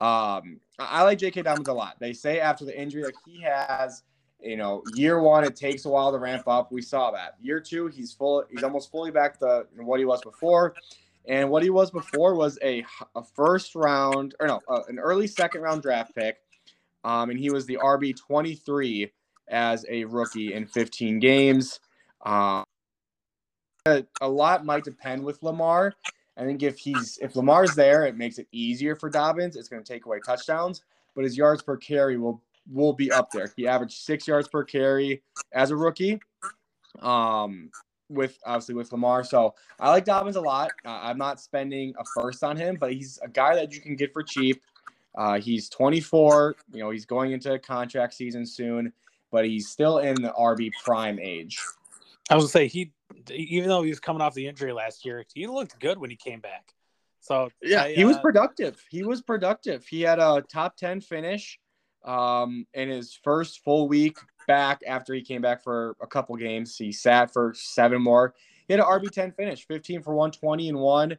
[0.00, 1.42] um, I like J.K.
[1.42, 2.00] Dobbins a lot.
[2.00, 4.02] They say after the injury that he has,
[4.44, 6.70] you know, year one it takes a while to ramp up.
[6.70, 7.36] We saw that.
[7.40, 8.44] Year two, he's full.
[8.50, 10.74] He's almost fully back to what he was before.
[11.26, 12.84] And what he was before was a,
[13.16, 16.36] a first round or no, uh, an early second round draft pick.
[17.02, 19.10] Um, and he was the RB 23
[19.48, 21.80] as a rookie in 15 games.
[22.24, 22.64] Um,
[23.86, 25.94] a, a lot might depend with Lamar.
[26.36, 29.56] I think if he's if Lamar's there, it makes it easier for Dobbins.
[29.56, 30.82] It's going to take away touchdowns,
[31.14, 33.52] but his yards per carry will will be up there.
[33.56, 35.22] He averaged six yards per carry
[35.52, 36.20] as a rookie.
[37.00, 37.70] Um,
[38.08, 39.24] with obviously with Lamar.
[39.24, 40.70] So I like Dobbins a lot.
[40.84, 43.96] Uh, I'm not spending a first on him, but he's a guy that you can
[43.96, 44.62] get for cheap.
[45.16, 46.56] Uh, he's 24.
[46.72, 48.92] You know, he's going into contract season soon,
[49.30, 51.58] but he's still in the RB prime age.
[52.30, 52.92] I was gonna say he,
[53.30, 56.16] even though he was coming off the injury last year, he looked good when he
[56.16, 56.72] came back.
[57.20, 58.82] So yeah, I, he was uh, productive.
[58.90, 59.86] He was productive.
[59.86, 61.58] He had a top 10 finish
[62.04, 66.76] um, in his first full week back after he came back for a couple games.
[66.76, 68.34] He sat for seven more.
[68.68, 71.16] He had an RB10 finish, 15 for 120 and one,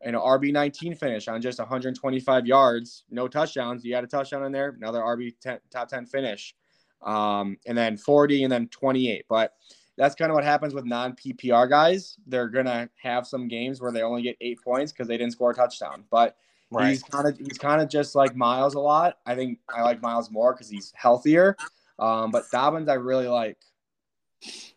[0.00, 3.84] and an RB19 finish on just 125 yards, no touchdowns.
[3.84, 6.54] You had a touchdown in there, another RB 10, top 10 finish,
[7.02, 9.26] um, and then 40 and then 28.
[9.28, 9.54] But
[9.96, 12.16] that's kind of what happens with non PPR guys.
[12.26, 15.50] They're gonna have some games where they only get eight points because they didn't score
[15.50, 16.04] a touchdown.
[16.10, 16.36] But
[16.70, 16.90] right.
[16.90, 19.18] he's kind of he's kind of just like Miles a lot.
[19.26, 21.56] I think I like Miles more because he's healthier.
[21.98, 23.58] Um, but Dobbins, I really like.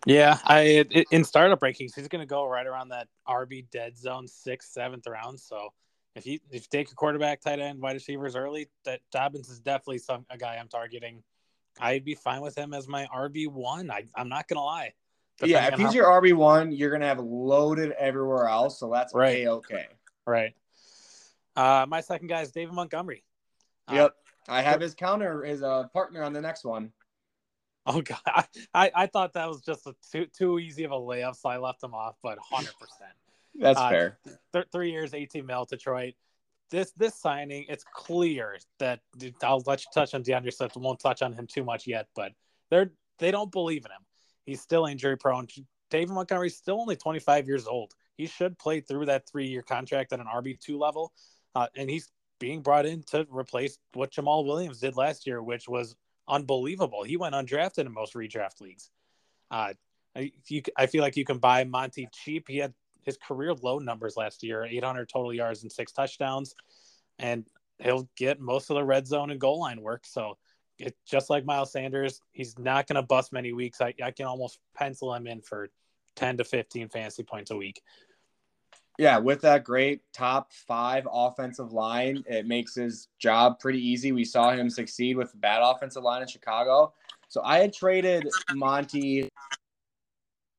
[0.06, 4.28] Yeah, I in startup rankings, he's going to go right around that RB dead zone
[4.28, 5.40] sixth, seventh round.
[5.40, 5.70] So
[6.16, 9.60] if you if you take a quarterback, tight end, wide receivers early, that Dobbins is
[9.60, 11.24] definitely some a guy I'm targeting.
[11.80, 13.90] I'd be fine with him as my RB one.
[13.90, 14.94] I I'm not gonna lie.
[15.42, 15.94] Yeah, if he's how...
[15.94, 19.48] your RB one, you're gonna have loaded everywhere else, so that's right.
[19.48, 19.88] okay.
[20.28, 20.54] Right.
[21.56, 23.24] Uh, my second guy is David Montgomery.
[23.92, 24.16] Yep,
[24.48, 26.92] uh, I have his counter, his uh, partner on the next one.
[27.86, 28.20] Oh god,
[28.74, 31.58] I, I thought that was just a too too easy of a layup, so I
[31.58, 32.16] left him off.
[32.24, 33.12] But hundred percent,
[33.56, 34.18] that's uh, fair.
[34.54, 36.14] Th- three years, eighteen mil, Detroit.
[36.72, 39.02] This this signing, it's clear that
[39.44, 40.76] I'll let you touch on D'Andre Swift.
[40.76, 42.32] Won't touch on him too much yet, but
[42.70, 44.02] they're they don't believe in him.
[44.46, 45.48] He's still injury prone.
[45.90, 47.94] David Montgomery's still only 25 years old.
[48.18, 51.14] He should play through that three year contract at an RB two level,
[51.56, 55.68] uh, and he's being brought in to replace what Jamaal Williams did last year, which
[55.68, 55.96] was
[56.28, 57.04] unbelievable.
[57.04, 58.90] He went undrafted in most redraft leagues.
[59.52, 59.74] Uh,
[60.16, 62.48] I, you, I feel like you can buy Monty cheap.
[62.48, 66.56] He had his career low numbers last year 800 total yards and six touchdowns,
[67.20, 67.46] and
[67.80, 70.06] he'll get most of the red zone and goal line work.
[70.06, 70.38] So,
[70.80, 73.80] it, just like Miles Sanders, he's not going to bust many weeks.
[73.80, 75.70] I, I can almost pencil him in for
[76.16, 77.82] 10 to 15 fantasy points a week
[78.98, 84.12] yeah, with that great top five offensive line, it makes his job pretty easy.
[84.12, 86.94] We saw him succeed with the bad offensive line in Chicago.
[87.28, 89.30] So I had traded Monty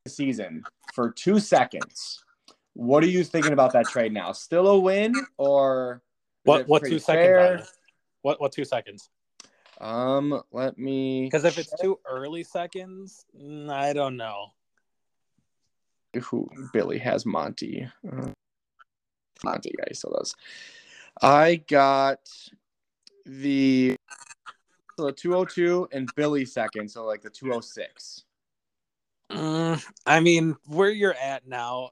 [0.09, 2.25] season for two seconds.
[2.75, 4.33] What are you thinking about that trade now?
[4.33, 6.03] Still a win or
[6.43, 6.67] what?
[6.67, 7.73] What two seconds?
[8.23, 9.11] What what two seconds?
[9.81, 14.49] Um, let me because if it's too early seconds, mm, I don't know
[16.17, 17.89] who Billy has Monty.
[18.07, 18.31] Uh,
[19.45, 20.35] Monty guy still does.
[21.23, 22.21] I got
[23.27, 23.97] the
[24.97, 28.25] so the 202 and Billy second, so like the 206.
[29.33, 31.91] Mm, I mean, where you're at now,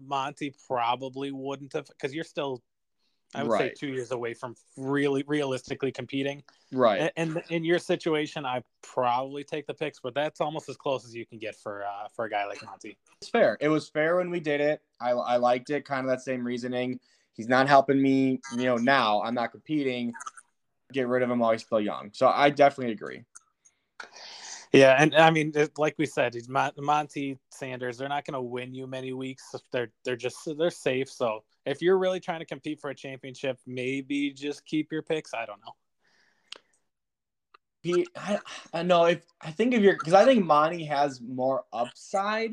[0.00, 2.62] Monty probably wouldn't have because you're still
[3.34, 3.60] I would right.
[3.60, 6.42] say two years away from really realistically competing.
[6.72, 7.12] Right.
[7.16, 11.04] And, and, in your situation, I probably take the picks, but that's almost as close
[11.04, 12.96] as you can get for uh, for a guy like Monty.
[13.20, 13.56] It's fair.
[13.60, 14.82] It was fair when we did it.
[15.00, 15.84] I, I liked it.
[15.84, 16.98] Kind of that same reasoning.
[17.34, 18.40] He's not helping me.
[18.56, 20.12] You know, now I'm not competing.
[20.92, 22.10] Get rid of him while he's still young.
[22.12, 23.22] So I definitely agree.
[24.72, 27.98] Yeah, and I mean, like we said, Monty Sanders.
[27.98, 29.54] They're not going to win you many weeks.
[29.72, 31.10] They're they're just they're safe.
[31.10, 35.34] So if you're really trying to compete for a championship, maybe just keep your picks.
[35.34, 35.72] I don't know.
[37.82, 38.38] He, I,
[38.74, 42.52] I know if I think if you're because I think Monty has more upside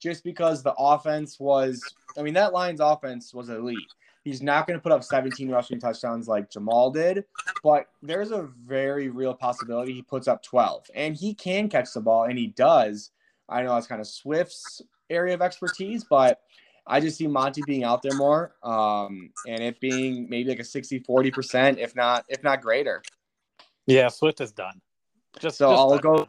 [0.00, 1.82] just because the offense was.
[2.18, 3.78] I mean, that Lions offense was elite.
[4.24, 7.24] He's not going to put up 17 rushing touchdowns like Jamaal did,
[7.62, 12.00] but there's a very real possibility he puts up 12, and he can catch the
[12.00, 13.10] ball, and he does.
[13.50, 16.40] I know that's kind of Swift's area of expertise, but
[16.86, 20.64] I just see Monty being out there more, um, and it being maybe like a
[20.64, 23.02] 60 40 percent, if not if not greater.
[23.86, 24.80] Yeah, Swift is done.
[25.38, 26.26] Just so just I'll go.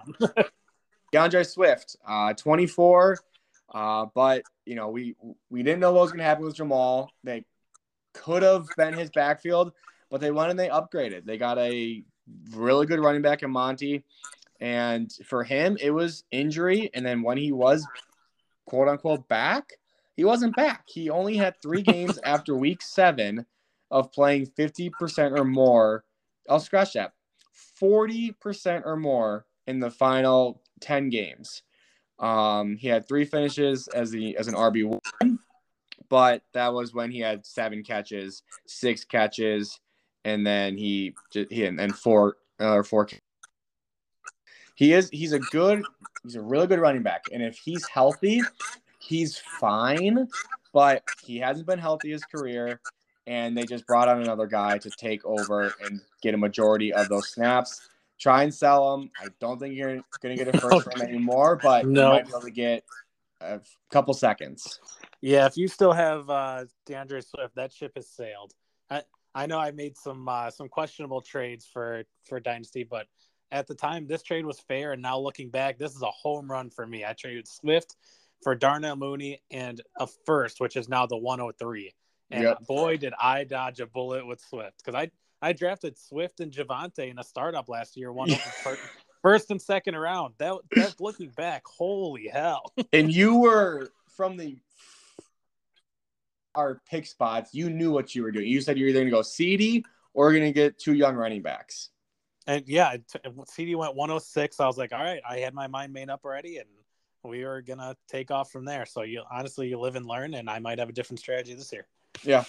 [1.12, 3.18] D'Andre Swift, uh, 24.
[3.74, 5.16] Uh, but you know, we
[5.50, 7.10] we didn't know what was going to happen with Jamaal.
[7.24, 7.46] They
[8.14, 9.74] could have been his backfield,
[10.10, 11.26] but they went and they upgraded.
[11.26, 12.04] They got a
[12.52, 14.04] really good running back in Monty,
[14.60, 16.90] and for him, it was injury.
[16.94, 17.86] And then when he was
[18.66, 19.74] quote unquote back,
[20.16, 20.84] he wasn't back.
[20.88, 23.46] He only had three games after week seven
[23.92, 26.04] of playing 50% or more.
[26.50, 27.14] I'll scratch that
[27.82, 31.64] 40% or more in the final 10 games.
[32.20, 35.40] Um, he had three finishes as the as an RB one,
[36.10, 39.82] but that was when he had seven catches, six catches,
[40.24, 43.10] and then he he and, and four uh, four.
[44.76, 45.84] He is he's a good
[46.24, 48.42] he's a really good running back, and if he's healthy,
[49.06, 50.28] he's fine.
[50.74, 52.82] But he hasn't been healthy his career,
[53.28, 57.08] and they just brought on another guy to take over and get a majority of
[57.08, 57.90] those snaps
[58.20, 59.12] try and sell him.
[59.22, 62.08] I don't think you're going to get a first round anymore, but no.
[62.08, 62.84] you might be able to get
[63.42, 63.60] a
[63.92, 64.80] couple seconds.
[65.22, 68.54] Yeah, if you still have uh, D'Andre Swift, that ship has sailed.
[68.90, 73.08] I I know I made some uh, some questionable trades for for Dynasty, but
[73.52, 76.50] at the time this trade was fair, and now looking back, this is a home
[76.50, 77.06] run for me.
[77.06, 77.96] I traded Swift
[78.44, 81.94] for Darnell Mooney and a first, which is now the 103.
[82.32, 82.66] And yep.
[82.66, 87.10] boy, did I dodge a bullet with Swift because I I drafted Swift and Javonte
[87.10, 88.30] in a startup last year, one
[88.64, 88.82] first,
[89.22, 90.34] first and second round.
[90.40, 92.72] That that's looking back, holy hell.
[92.94, 94.58] and you were from the
[96.56, 98.48] our pick spots, you knew what you were doing.
[98.48, 101.42] You said you're either going to go CD or going to get two young running
[101.42, 101.90] backs.
[102.48, 102.96] And yeah,
[103.50, 104.60] CD went 106.
[104.60, 106.70] I was like, all right, I had my mind made up already, and
[107.28, 108.86] we were gonna take off from there.
[108.86, 111.72] So you honestly, you live and learn, and I might have a different strategy this
[111.72, 111.88] year.
[112.24, 112.44] Yeah,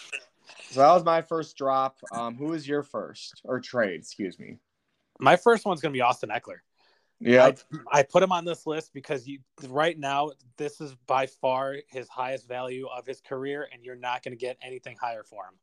[0.71, 1.99] so that was my first drop.
[2.13, 4.01] Um, who was your first or trade?
[4.01, 4.59] Excuse me.
[5.19, 6.59] My first one's gonna be Austin Ekeler.
[7.19, 7.53] Yeah,
[7.93, 11.77] I, I, put him on this list because you right now this is by far
[11.89, 15.45] his highest value of his career, and you're not going to get anything higher for
[15.45, 15.55] him.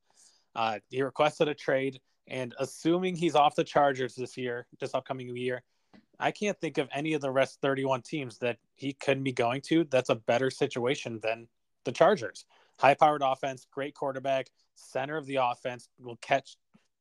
[0.55, 5.35] Uh, he requested a trade, and assuming he's off the Chargers this year, this upcoming
[5.35, 5.61] year,
[6.19, 9.61] I can't think of any of the rest 31 teams that he could be going
[9.61, 9.85] to.
[9.85, 11.47] That's a better situation than
[11.85, 12.45] the Chargers.
[12.79, 16.57] High powered offense, great quarterback, center of the offense, will catch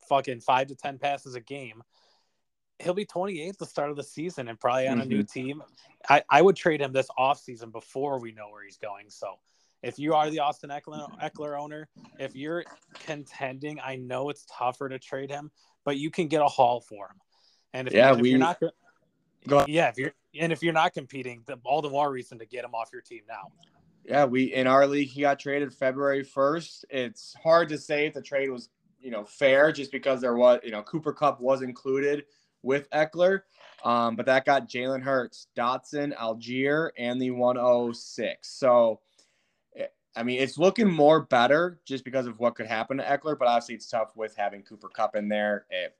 [0.09, 1.83] fucking five to 10 passes a game.
[2.79, 5.03] He'll be 28 at the start of the season and probably on mm-hmm.
[5.03, 5.40] a new mm-hmm.
[5.40, 5.62] team.
[6.09, 9.07] I, I would trade him this offseason before we know where he's going.
[9.09, 9.37] So
[9.83, 12.64] if you are the Austin Ekeler, owner, if you're
[13.05, 15.51] contending, I know it's tougher to trade him,
[15.85, 17.16] but you can get a haul for him.
[17.72, 18.62] And if, yeah, you, if we, you're not,
[19.66, 22.64] yeah, if you're and if you're not competing, the, all the more reason to get
[22.64, 23.52] him off your team now.
[24.05, 26.85] Yeah, we in our league he got traded February first.
[26.90, 28.68] It's hard to say if the trade was
[29.00, 32.24] you know fair just because there was you know Cooper Kupp was included
[32.62, 33.40] with Ekeler,
[33.85, 38.48] um, but that got Jalen Hurts, Dotson, Allgeier, and the 106.
[38.48, 39.00] So.
[39.76, 43.38] Eh, I mean, it's looking more better just because of what could happen to Ekeler,
[43.38, 45.64] but obviously it's tough with having Cooper Kupp in there.
[45.70, 45.96] It,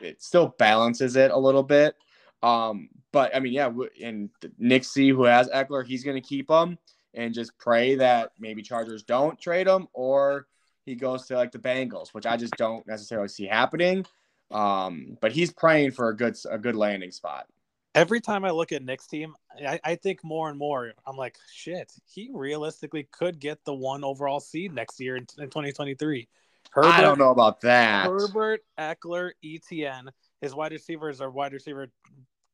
[0.00, 1.94] it still balances it a little bit.
[2.42, 3.70] Um, but I mean, yeah,
[4.02, 6.78] and Nixie, who has Ekeler, he's going to keep him
[7.14, 10.46] and just pray that maybe Chargers don't trade him or
[10.84, 14.06] he goes to like the Bengals, which I just don't necessarily see happening.
[14.50, 17.46] Um, but he's praying for a good a good landing spot.
[17.94, 19.34] Every time I look at Nick's team,
[19.66, 20.92] I, I think more and more.
[21.06, 25.46] I'm like, shit, he realistically could get the one overall seed next year in, in
[25.46, 26.28] 2023.
[26.70, 28.06] Herbert, I don't know about that.
[28.06, 30.08] Herbert, Ekeler, ETN.
[30.40, 31.88] His wide receivers are wide receiver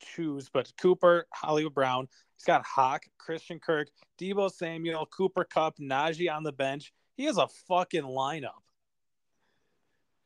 [0.01, 2.09] choose, but Cooper, Hollywood Brown.
[2.37, 3.89] He's got Hawk, Christian Kirk,
[4.21, 6.93] Deebo Samuel, Cooper Kupp, Najee on the bench.
[7.17, 8.51] He has a fucking lineup.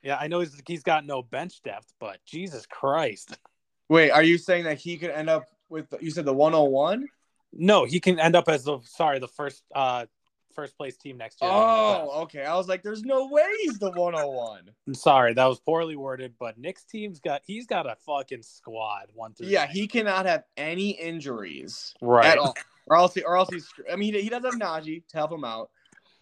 [0.02, 3.38] Yeah, I know he's he's got no bench depth, but Jesus Christ.
[3.88, 7.06] Wait, are you saying that he could end up with you said the 101?
[7.52, 10.06] No, he can end up as the sorry, the first uh
[10.54, 11.50] first place team next year.
[11.52, 12.44] Oh, okay.
[12.44, 14.70] I was like, there's no way he's the 101.
[14.86, 19.06] I'm sorry, that was poorly worded, but Nick's team's got he's got a fucking squad
[19.14, 19.48] one through.
[19.48, 19.74] Yeah, nine.
[19.74, 22.54] he cannot have any injuries right at all,
[22.86, 23.68] or else he, or else he's.
[23.90, 25.70] I mean, he, he does have Najee to help him out.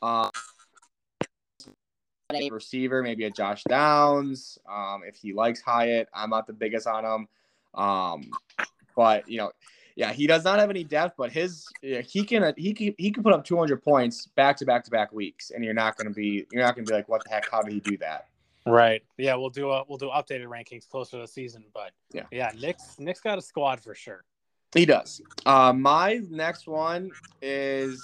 [0.02, 0.30] Um,
[2.32, 4.58] a receiver, maybe a Josh Downs.
[4.70, 7.28] Um, if he likes Hyatt, I'm not the biggest on him.
[7.74, 8.30] Um,
[8.94, 9.52] but you know,
[9.98, 13.24] yeah, he does not have any depth, but his he can he can he can
[13.24, 16.14] put up 200 points back to back to back weeks, and you're not going to
[16.14, 17.50] be you're not going to be like, what the heck?
[17.50, 18.28] How did he do that?
[18.64, 19.02] Right.
[19.16, 22.52] Yeah, we'll do a we'll do updated rankings closer to the season, but yeah, yeah,
[22.56, 24.22] Nick's Nick's got a squad for sure.
[24.72, 25.20] He does.
[25.44, 27.10] Uh, my next one
[27.42, 28.00] is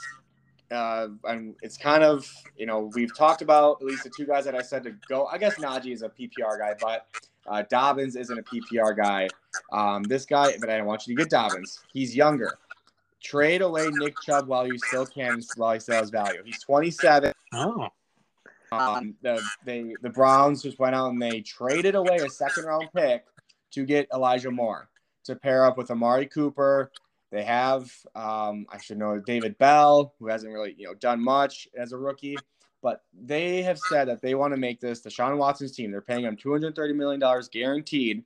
[0.73, 4.45] uh, and it's kind of you know we've talked about at least the two guys
[4.47, 5.27] that I said to go.
[5.27, 7.07] I guess Najee is a PPR guy, but
[7.47, 9.29] uh, Dobbins isn't a PPR guy.
[9.73, 11.81] Um, this guy, but I don't want you to get Dobbins.
[11.93, 12.59] He's younger.
[13.23, 16.43] Trade away Nick Chubb while you still can, while he still has value.
[16.45, 17.33] He's 27.
[17.55, 17.89] Oh.
[18.73, 22.89] Um, the they the Browns just went out and they traded away a second round
[22.95, 23.25] pick
[23.71, 24.89] to get Elijah Moore
[25.25, 26.91] to pair up with Amari Cooper.
[27.31, 31.69] They have um, I should know David Bell, who hasn't really you know done much
[31.77, 32.37] as a rookie,
[32.85, 35.91] but they have said that they want to make this Deshaun Watson's team.
[35.91, 38.23] They're paying him 230 million dollars guaranteed.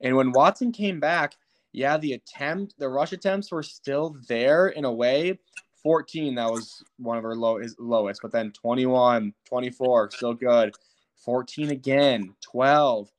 [0.00, 1.34] And when Watson came back,
[1.72, 5.40] yeah, the attempt, the rush attempts were still there in a way.
[5.82, 10.72] 14, that was one of her low, his lowest, but then 21, 24, still good.
[11.16, 13.10] 14 again, 12.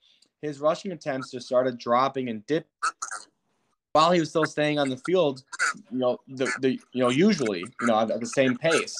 [0.41, 2.65] His rushing attempts just started dropping and dip
[3.91, 5.43] while he was still staying on the field,
[5.91, 8.95] you know, the, the you know, usually, you know, at the same pace.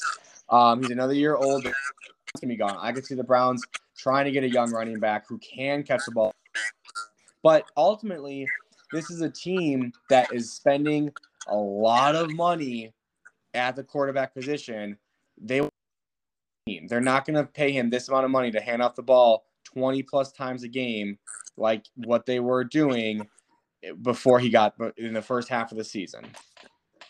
[0.49, 1.69] Um, he's another year older.
[1.69, 2.77] He's gonna be gone.
[2.79, 3.63] I could see the Browns
[3.97, 6.33] trying to get a young running back who can catch the ball.
[7.43, 8.47] But ultimately,
[8.91, 11.11] this is a team that is spending
[11.47, 12.93] a lot of money
[13.53, 14.97] at the quarterback position.
[15.41, 15.67] They
[16.87, 19.45] they're not going to pay him this amount of money to hand off the ball
[19.63, 21.17] 20 plus times a game
[21.55, 23.25] like what they were doing
[24.01, 26.25] before he got in the first half of the season.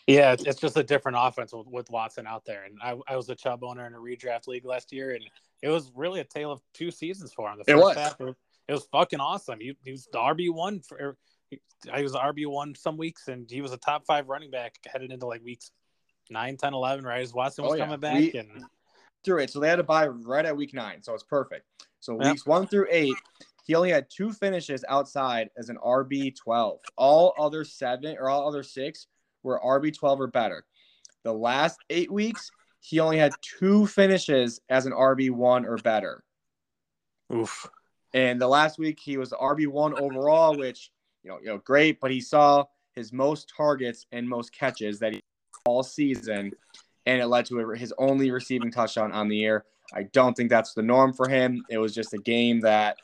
[0.08, 2.64] Yeah, it's just a different offense with, with Watson out there.
[2.64, 5.22] And I, I, was a Chubb owner in a redraft league last year, and
[5.62, 7.58] it was really a tale of two seasons for him.
[7.58, 7.96] The first it was.
[7.96, 9.60] half, it was fucking awesome.
[9.60, 10.98] He, he was the RB one for.
[10.98, 11.16] Er,
[11.92, 15.12] I was RB one some weeks, and he was a top five running back headed
[15.12, 15.70] into like weeks
[16.30, 17.20] 9, 10, 11, right?
[17.20, 17.84] As Watson oh, was oh, yeah.
[17.84, 18.64] coming back we, and
[19.24, 19.50] through it.
[19.50, 21.02] So they had to buy right at week nine.
[21.02, 21.66] So it's perfect.
[22.00, 23.16] So weeks one through eight,
[23.66, 26.80] he only had two finishes outside as an RB twelve.
[26.96, 29.06] All other seven or all other six
[29.48, 30.64] were RB twelve or better.
[31.24, 36.22] The last eight weeks, he only had two finishes as an RB one or better.
[37.32, 37.68] Oof.
[38.14, 40.90] And the last week he was RB one overall, which
[41.22, 45.14] you know, you know, great, but he saw his most targets and most catches that
[45.14, 45.22] he
[45.64, 46.52] all season,
[47.06, 49.64] and it led to his only receiving touchdown on the year.
[49.92, 51.64] I don't think that's the norm for him.
[51.68, 52.96] It was just a game that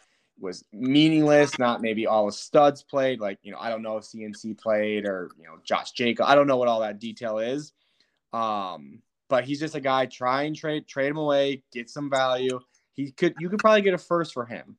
[0.45, 1.59] was meaningless.
[1.59, 3.20] Not maybe all the studs played.
[3.20, 6.26] Like you know, I don't know if CMC played or you know Josh Jacob.
[6.26, 7.72] I don't know what all that detail is.
[8.32, 10.07] Um, but he's just a guy.
[10.07, 12.61] Try and trade trade him away, get some value.
[12.92, 14.76] He could you could probably get a first for him.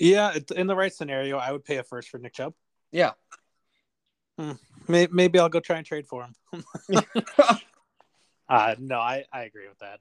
[0.00, 2.54] Yeah, in the right scenario, I would pay a first for Nick Chubb.
[2.90, 3.12] Yeah,
[4.38, 4.52] Hmm.
[4.88, 6.64] Maybe, maybe I'll go try and trade for him.
[8.48, 10.00] uh, no, I, I agree with that.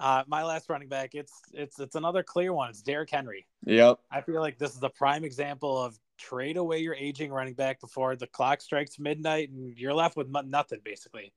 [0.00, 2.70] Uh, my last running back, it's it's it's another clear one.
[2.70, 3.46] It's Derrick Henry.
[3.66, 3.98] Yep.
[4.10, 7.80] I feel like this is a prime example of trade away your aging running back
[7.80, 11.34] before the clock strikes midnight and you're left with nothing basically.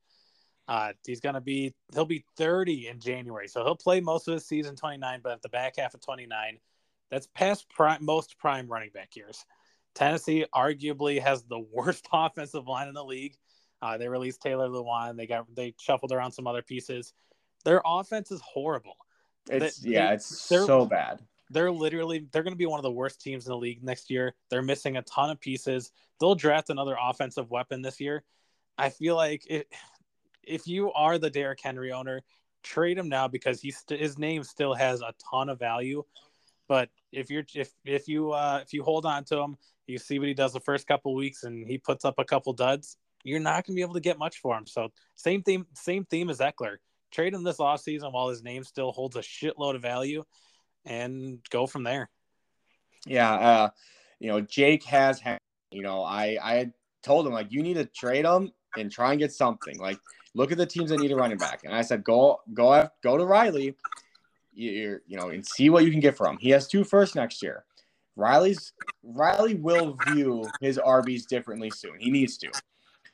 [0.66, 4.46] Uh, he's gonna be he'll be 30 in January, so he'll play most of his
[4.46, 6.58] season 29, but at the back half of 29,
[7.10, 9.44] that's past prime most prime running back years.
[9.94, 13.36] Tennessee arguably has the worst offensive line in the league.
[13.82, 15.18] Uh, they released Taylor Lewan.
[15.18, 17.12] They got they shuffled around some other pieces.
[17.64, 18.96] Their offense is horrible.
[19.50, 21.20] It's they, yeah, it's so bad.
[21.50, 24.10] They're literally they're going to be one of the worst teams in the league next
[24.10, 24.34] year.
[24.50, 25.90] They're missing a ton of pieces.
[26.20, 28.24] They'll draft another offensive weapon this year.
[28.78, 29.68] I feel like it,
[30.42, 32.22] if you are the Derrick Henry owner,
[32.62, 36.02] trade him now because st- his name still has a ton of value.
[36.66, 39.56] But if you're if if you uh, if you hold on to him,
[39.86, 42.52] you see what he does the first couple weeks, and he puts up a couple
[42.52, 42.96] duds.
[43.22, 44.66] You're not going to be able to get much for him.
[44.66, 46.76] So same theme, same theme as Ekeler.
[47.14, 50.24] Trade him this offseason while his name still holds a shitload of value,
[50.84, 52.10] and go from there.
[53.06, 53.70] Yeah, uh,
[54.18, 55.20] you know Jake has.
[55.20, 55.38] had,
[55.70, 56.72] You know, I I
[57.04, 59.78] told him like you need to trade him and try and get something.
[59.78, 59.98] Like
[60.34, 63.16] look at the teams that need a running back, and I said go go go
[63.16, 63.76] to Riley.
[64.52, 66.38] You you know and see what you can get from him.
[66.40, 67.64] He has two first next year.
[68.16, 68.72] Riley's
[69.04, 72.00] Riley will view his RBs differently soon.
[72.00, 72.50] He needs to.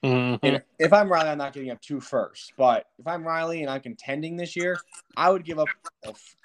[0.04, 0.46] Mm-hmm.
[0.46, 2.52] And if I'm Riley, I'm not giving up two firsts.
[2.56, 4.78] But if I'm Riley and I'm contending this year,
[5.16, 5.68] I would give up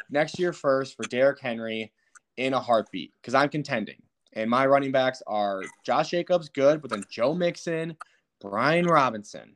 [0.10, 1.92] next year first for Derrick Henry
[2.38, 4.02] in a heartbeat because I'm contending.
[4.34, 7.96] And my running backs are Josh Jacobs, good, but then Joe Mixon,
[8.42, 9.56] Brian Robinson.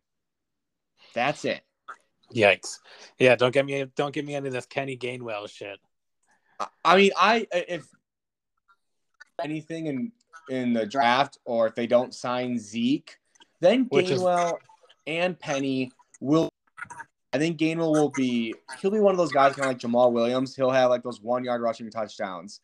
[1.14, 1.62] That's it.
[2.34, 2.78] Yikes!
[3.18, 5.80] Yeah, don't get me don't get me into this Kenny Gainwell shit.
[6.86, 7.88] I mean, I if
[9.44, 10.12] anything in
[10.50, 13.18] in the draft or if they don't sign Zeke,
[13.62, 14.60] then Gainwell is...
[15.08, 16.50] and Penny will.
[17.32, 18.56] I think Gainwell will be.
[18.82, 20.56] He'll be one of those guys kind of like Jamaal Williams.
[20.56, 22.62] He'll have like those one yard rushing touchdowns.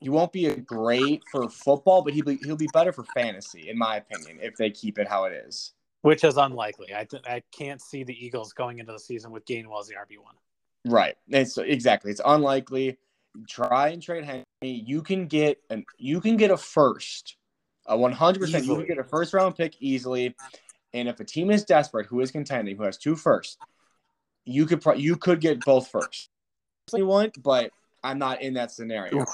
[0.00, 3.68] He won't be a great for football, but he'll be he'll be better for fantasy,
[3.68, 5.72] in my opinion, if they keep it how it is.
[6.02, 6.94] which is unlikely.
[6.94, 9.94] I th- I can't see the Eagles going into the season with Gainwell as the
[9.94, 10.34] RB one.
[10.84, 11.16] Right.
[11.28, 12.10] It's exactly.
[12.10, 12.98] It's unlikely.
[13.48, 14.44] Try and trade Henry.
[14.62, 17.36] You can get an you can get a first,
[17.92, 18.64] a one hundred percent.
[18.64, 20.34] You can get a first round pick easily.
[20.94, 23.58] And if a team is desperate, who is contending, who has two first,
[24.44, 26.28] you could pro- you could get both first.
[26.92, 27.70] You want, but
[28.04, 29.24] I'm not in that scenario.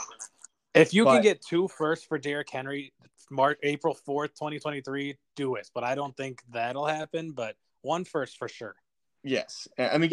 [0.75, 2.93] If you but, can get two first for Derrick Henry,
[3.31, 5.69] March April fourth, twenty twenty three, do it.
[5.75, 7.33] But I don't think that'll happen.
[7.33, 8.77] But one first for sure.
[9.25, 10.13] Yes, I mean,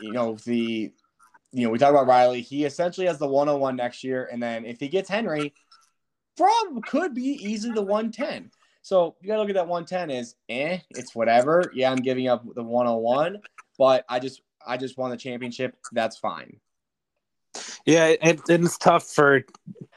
[0.00, 0.92] you know the,
[1.52, 2.42] you know we talk about Riley.
[2.42, 5.54] He essentially has the one on one next year, and then if he gets Henry,
[6.36, 8.50] probably could be easily the one ten.
[8.82, 11.70] So you gotta look at that one ten as eh, it's whatever.
[11.74, 13.38] Yeah, I'm giving up the one on one,
[13.78, 15.76] but I just I just won the championship.
[15.92, 16.58] That's fine.
[17.84, 19.42] Yeah, it, it's tough for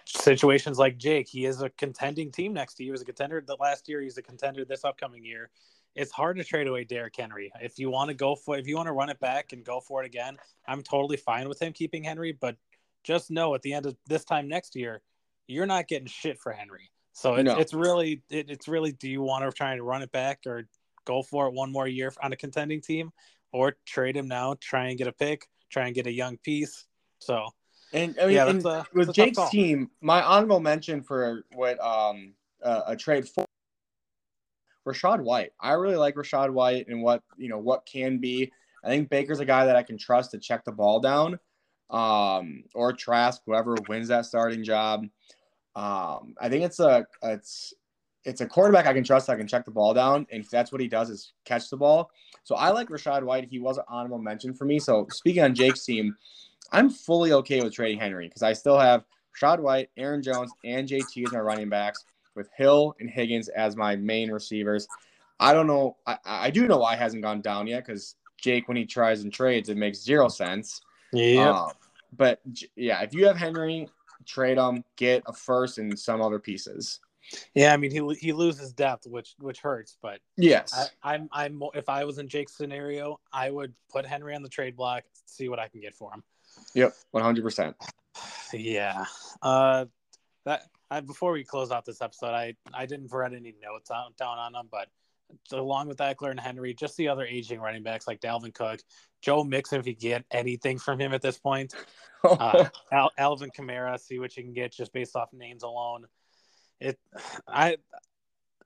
[0.05, 1.27] situations like Jake.
[1.27, 2.87] He is a contending team next year.
[2.87, 4.01] He was a contender the last year.
[4.01, 5.49] He's a contender this upcoming year.
[5.95, 7.51] It's hard to trade away Derrick Henry.
[7.61, 9.79] If you want to go for, if you want to run it back and go
[9.79, 12.33] for it again, I'm totally fine with him keeping Henry.
[12.33, 12.57] But
[13.03, 15.01] just know at the end of this time next year,
[15.47, 16.91] you're not getting shit for Henry.
[17.13, 17.57] So it's, no.
[17.57, 20.67] it's really, it, it's really, do you want to try and run it back or
[21.05, 23.11] go for it one more year on a contending team,
[23.53, 26.85] or trade him now, try and get a pick, try and get a young piece.
[27.19, 27.47] So
[27.93, 32.33] and I mean, yeah, and a, with Jake's team, my honorable mention for what um
[32.63, 33.45] uh, a trade for
[34.85, 35.51] Rachaad White.
[35.59, 38.51] I really like Rachaad White and what you know what can be.
[38.83, 41.39] I think Baker's a guy that I can trust to check the ball down,
[41.89, 45.05] um, or Trask, whoever wins that starting job.
[45.75, 47.73] Um, I think it's a it's
[48.23, 49.29] it's a quarterback I can trust.
[49.29, 51.77] I can check the ball down, and if that's what he does is catch the
[51.77, 52.09] ball.
[52.43, 53.47] So I like Rachaad White.
[53.49, 54.79] He was an honorable mention for me.
[54.79, 56.15] So speaking on Jake's team,
[56.71, 60.87] I'm fully okay with trading Henry because I still have Shad White, Aaron Jones, and
[60.87, 62.05] JT as my running backs,
[62.35, 64.87] with Hill and Higgins as my main receivers.
[65.39, 65.97] I don't know.
[66.07, 69.23] I, I do know why it hasn't gone down yet because Jake, when he tries
[69.23, 70.81] and trades, it makes zero sense.
[71.15, 71.49] Yeah.
[71.49, 71.71] Um,
[72.15, 72.41] but
[72.75, 73.89] yeah, if you have Henry,
[74.25, 76.99] trade him, get a first and some other pieces.
[77.55, 79.97] Yeah, I mean he he loses depth, which which hurts.
[80.01, 84.35] But yes, I, I'm I'm if I was in Jake's scenario, I would put Henry
[84.35, 86.23] on the trade block, see what I can get for him.
[86.75, 87.75] Yep, one hundred percent.
[88.53, 89.03] Yeah.
[89.41, 89.85] Uh,
[90.45, 94.13] that I, before we close out this episode, I I didn't write any notes on,
[94.17, 94.87] down on them, but
[95.51, 98.79] along with Ekeler and Henry, just the other aging running backs like Dalvin Cook,
[99.21, 101.73] Joe Mixon, if you get anything from him at this point,
[102.23, 106.05] uh, Al, Alvin Kamara, see what you can get just based off names alone.
[106.79, 106.99] It,
[107.47, 107.77] I,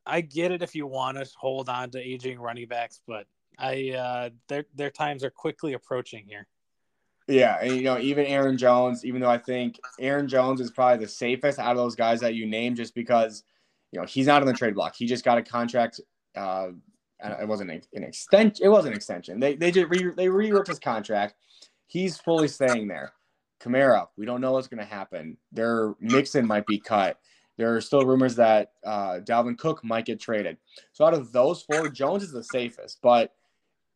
[0.06, 3.26] I get it if you want to hold on to aging running backs, but
[3.58, 6.48] I uh, their their times are quickly approaching here.
[7.28, 11.06] Yeah, and you know, even Aaron Jones, even though I think Aaron Jones is probably
[11.06, 13.44] the safest out of those guys that you name, just because
[13.92, 14.96] you know he's not on the trade block.
[14.96, 16.00] He just got a contract.
[16.40, 16.70] Uh,
[17.42, 18.66] it wasn't an extension.
[18.66, 19.40] It was an extension.
[19.40, 21.36] They they just re, they reworked his contract.
[21.88, 23.14] He's fully staying there.
[23.60, 25.36] Kamara, we don't know what's going to happen.
[25.52, 27.20] Their Mixon might be cut.
[27.58, 30.58] There are still rumors that uh, Dalvin Cook might get traded.
[30.94, 33.34] So out of those four, Jones is the safest, but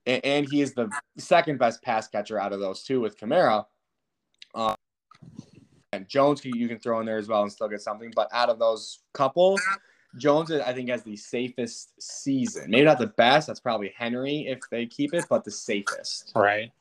[0.06, 3.64] and, he is the second best pass catcher out of those two with Kamara.
[4.54, 4.76] Um,
[5.94, 8.12] and Jones, you can throw in there as well and still get something.
[8.14, 9.58] But out of those couple,
[10.18, 12.70] Jones, I think, has the safest season.
[12.70, 13.48] Maybe not the best.
[13.48, 16.32] That's probably Henry if they keep it, but the safest.
[16.36, 16.72] Right.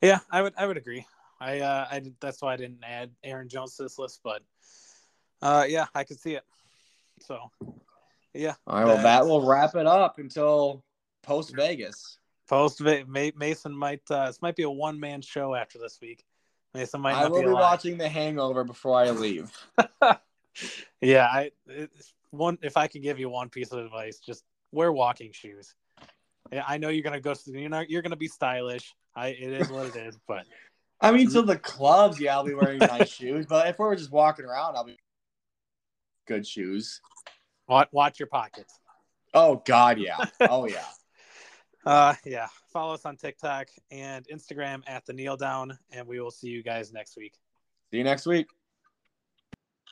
[0.00, 0.54] Yeah, I would.
[0.56, 1.06] I would agree.
[1.40, 1.60] I.
[1.60, 2.02] Uh, I.
[2.20, 4.42] That's why I didn't add Aaron Jones to this list, but.
[5.42, 6.44] Uh, yeah, I could see it.
[7.20, 7.50] So.
[8.34, 8.54] Yeah.
[8.66, 8.86] All right.
[8.86, 10.84] Well, that will wrap it up until
[11.22, 12.18] post Vegas.
[12.48, 16.24] Post Mason might uh, this might be a one man show after this week.
[16.74, 17.14] Mason might.
[17.14, 19.52] I will be, be watching The Hangover before I leave.
[21.00, 21.50] yeah, I
[22.30, 25.74] one if I could give you one piece of advice, just wear walking shoes.
[26.52, 27.34] I know you're gonna go.
[27.46, 28.94] You know you're gonna be stylish.
[29.14, 30.44] I it is what it is, but.
[31.02, 33.46] I mean, to the clubs, yeah, I'll be wearing nice shoes.
[33.46, 34.98] But if we're just walking around, I'll be
[36.28, 37.00] good shoes.
[37.68, 38.78] Watch, watch your pockets.
[39.32, 40.18] Oh God, yeah.
[40.40, 40.84] Oh yeah.
[41.86, 42.48] Uh, yeah.
[42.72, 46.62] Follow us on TikTok and Instagram at the Kneel Down, and we will see you
[46.62, 47.32] guys next week.
[47.90, 48.48] See you next week.